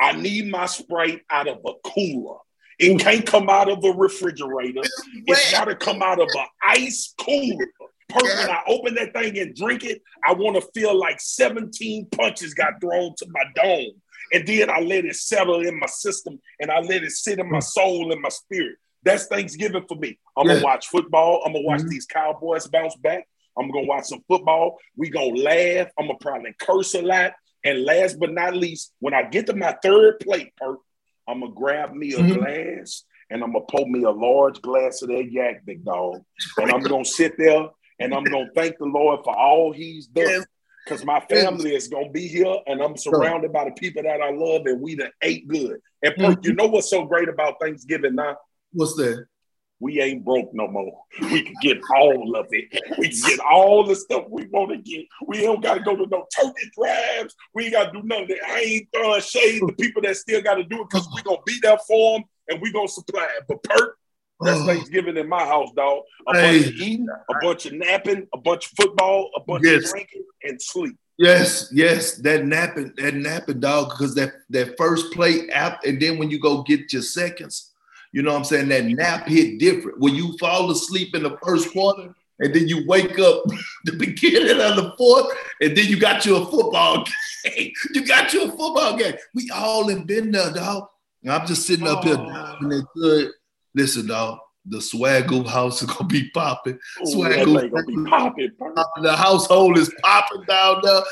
[0.00, 2.38] I need my Sprite out of a cooler.
[2.80, 4.80] It can't come out of a refrigerator.
[5.26, 7.66] It's got to come out of an ice cooler.
[8.08, 12.08] Perk, when I open that thing and drink it, I want to feel like 17
[12.10, 13.92] punches got thrown to my dome.
[14.32, 17.50] And then I let it settle in my system and I let it sit in
[17.50, 18.76] my soul and my spirit.
[19.02, 20.18] That's Thanksgiving for me.
[20.36, 20.54] I'm Yeah.
[20.54, 21.42] gonna watch football.
[21.44, 21.88] I'm gonna watch Mhm.
[21.88, 23.26] these Cowboys bounce back.
[23.58, 24.78] I'm gonna watch some football.
[24.96, 25.88] We gonna laugh.
[25.98, 27.34] I'm gonna probably curse a lot.
[27.64, 30.78] And last but not least, when I get to my third plate, perk,
[31.26, 32.34] I'm gonna grab me a Mhm.
[32.34, 36.22] glass and I'm gonna pour me a large glass of that yak, big dog.
[36.58, 37.68] And I'm gonna sit there
[37.98, 40.26] and I'm gonna thank the Lord for all He's done.
[40.26, 40.46] Yes.
[40.90, 44.30] Because my family is gonna be here and I'm surrounded by the people that I
[44.32, 45.80] love and we done ate good.
[46.02, 46.44] And Perk, Mhm.
[46.46, 48.36] you know what's so great about Thanksgiving now?
[48.72, 49.26] What's that?
[49.82, 51.04] we ain't broke no more.
[51.32, 52.66] We can get all of it.
[52.98, 55.06] We can get all the stuff we want to get.
[55.26, 57.34] We don't got to go to no turkey drives.
[57.54, 58.26] We ain't got to do nothing.
[58.28, 58.44] that.
[58.46, 61.38] I ain't throwing shade to people that still got to do it because we going
[61.38, 63.44] to be there for them and we going to supply it.
[63.48, 63.96] But perk,
[64.42, 66.02] that's Thanksgiving in my house, dog.
[66.28, 66.58] A Hey.
[66.58, 69.84] bunch of eating, a bunch of napping, a bunch of football, a bunch Yes.
[69.86, 70.96] of drinking, and sleep.
[71.18, 76.18] Yes, yes, that napping, that napping dog, because that that first play app, and then
[76.18, 77.72] when you go get your seconds,
[78.12, 78.68] you know what I'm saying?
[78.68, 80.00] That nap hit different.
[80.00, 83.44] When you fall asleep in the first quarter, and then you wake up
[83.84, 85.26] the beginning of the fourth,
[85.60, 87.04] and then you got you a football
[87.44, 87.72] game.
[87.92, 89.14] You got you a football game.
[89.34, 90.88] We all have been there, dog.
[91.22, 93.30] And I'm just sitting up here diving it good.
[93.74, 96.78] Listen, dog, the swaggle house is gonna be popping.
[97.02, 98.50] Ooh, Swag that gonna be popping.
[98.58, 98.76] Perk.
[99.02, 101.02] The household is popping down there.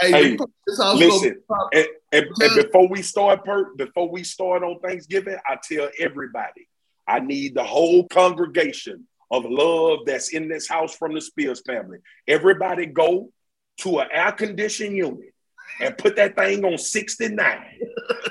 [0.00, 1.42] Hey, Hey, this house listen,
[1.72, 6.68] And, and, and before we start, Perk, before we start on Thanksgiving, I tell everybody,
[7.06, 11.98] I need the whole congregation of love that's in this house from the Spears family.
[12.28, 13.32] Everybody go
[13.78, 15.34] to an air conditioned unit
[15.80, 17.64] and put that thing on 69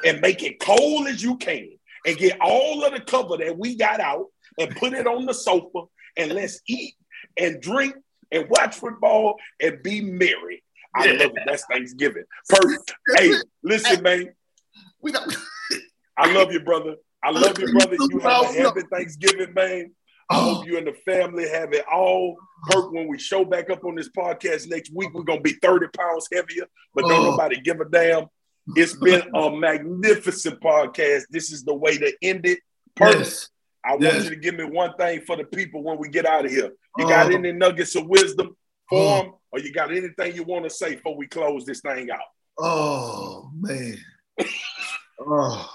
[0.06, 1.70] and make it cold as you can
[2.06, 4.28] and get all of the cover that we got out
[4.58, 5.82] and put it on the sofa
[6.18, 6.96] and let's eat
[7.38, 7.96] and drink
[8.32, 10.64] and watch football and be merry.
[10.96, 11.44] I love it.
[11.46, 12.24] That's Thanksgiving.
[12.50, 12.96] Perfect.
[13.16, 13.32] Hey,
[13.64, 14.30] listen, man.
[15.02, 15.36] We don't.
[16.18, 16.96] I love you, brother.
[17.24, 17.96] I love you, brother.
[18.10, 19.92] You have a happy Thanksgiving, man.
[20.30, 22.36] I Oh, hope you and the family have it all.
[22.70, 25.88] Perk, when we show back up on this podcast next week, we're gonna be 30
[25.98, 27.32] pounds heavier, but don't Oh.
[27.32, 28.26] nobody give a damn.
[28.76, 31.24] It's been a magnificent podcast.
[31.30, 32.60] This is the way to end it.
[32.96, 33.50] Perk, yes.
[33.88, 36.46] I want you to give me one thing for the people when we get out
[36.46, 36.72] of here.
[36.98, 37.10] You oh.
[37.10, 37.36] got Oh.
[37.36, 38.54] any nuggets of wisdom hmm.
[38.90, 39.22] for Oh.
[39.22, 42.20] them, or you got anything you want to say before we close this thing out?
[42.60, 43.98] Oh man.
[45.20, 45.70] Oh,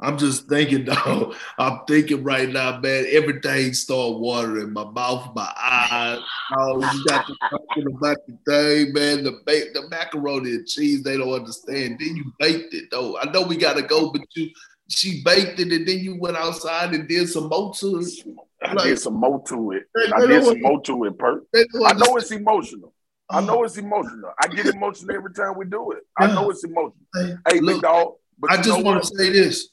[0.00, 1.34] I'm just thinking, though.
[1.58, 3.06] I'm thinking right now, man.
[3.08, 6.18] Everything start watering my mouth, my eyes.
[6.56, 9.24] Oh, you got to talking about the thing, man.
[9.24, 11.02] The ba- the macaroni and cheese.
[11.02, 11.98] They don't understand.
[11.98, 13.16] Then you baked it, though.
[13.18, 14.50] I know we gotta go, but you
[14.88, 18.24] she baked it, and then you went outside and did some more to it.
[18.62, 19.84] I Like- did some more to it.
[20.14, 21.44] I did some more to it, Perk.
[21.54, 22.92] I know it's emotional.
[23.30, 23.46] I uh-huh.
[23.46, 24.32] know it's emotional.
[24.38, 26.06] I get emotional every time we do it.
[26.18, 26.96] I know it's emotional.
[27.14, 28.14] Hey, Hey, look, big dog.
[28.38, 29.68] But I just want to say this.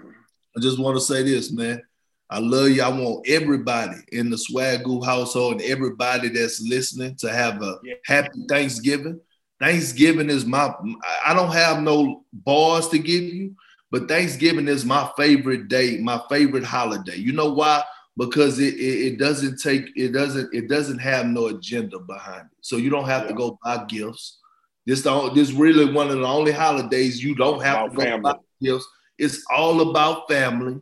[0.00, 1.82] I just want to say this, man.
[2.30, 2.82] I love you.
[2.82, 7.94] I want everybody in the Swagoo household and everybody that's listening to have a Yeah.
[8.06, 9.20] happy Thanksgiving.
[9.60, 10.74] Thanksgiving is my,
[11.24, 13.54] I don't have no bars to give you,
[13.90, 17.16] but Thanksgiving is my favorite day, my favorite holiday.
[17.16, 17.82] You know why?
[18.16, 22.58] Because it, it, it doesn't take, it doesn't, it doesn't have no agenda behind it.
[22.60, 24.38] So you don't have to go buy gifts.
[24.86, 28.02] This the, this really one of the only holidays you don't have About to go
[28.02, 28.20] family.
[28.22, 28.86] buy gifts.
[29.18, 30.80] It's all about family.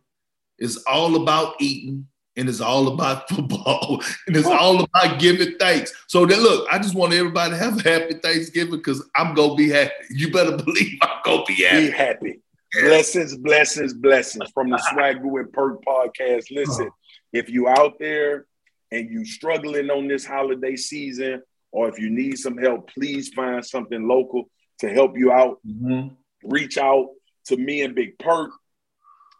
[0.58, 2.06] It's all about eating.
[2.36, 4.02] And it's all about football.
[4.26, 5.92] And it's all about giving thanks.
[6.08, 9.54] So then look, I just want everybody to have a happy Thanksgiving because I'm gonna
[9.54, 9.92] be happy.
[10.10, 12.40] You better believe I'm gonna be Be happy.
[12.80, 16.44] Blessings, blessings, blessings from the Swagoo and Perk podcast.
[16.50, 16.90] Listen,
[17.32, 18.46] if you out there
[18.90, 23.64] and you struggling on this holiday season, or if you need some help, please find
[23.64, 24.50] something local
[24.80, 25.58] to help you out.
[25.66, 26.16] Mhm.
[26.44, 27.08] Reach out
[27.46, 28.50] to me and Big Perk.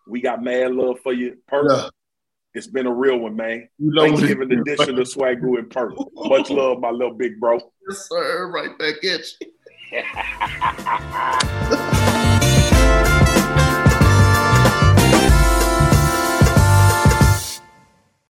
[0.07, 1.67] We got mad love for you, Perk.
[1.71, 1.89] Yeah.
[2.55, 3.69] It's been a real one, man.
[3.79, 5.95] You know Thanksgiving edition of Swagoo and Perk.
[6.15, 7.59] Much love, my little big bro.
[7.89, 8.51] Yes, sir.
[8.51, 9.23] Right back at
[11.81, 11.99] you.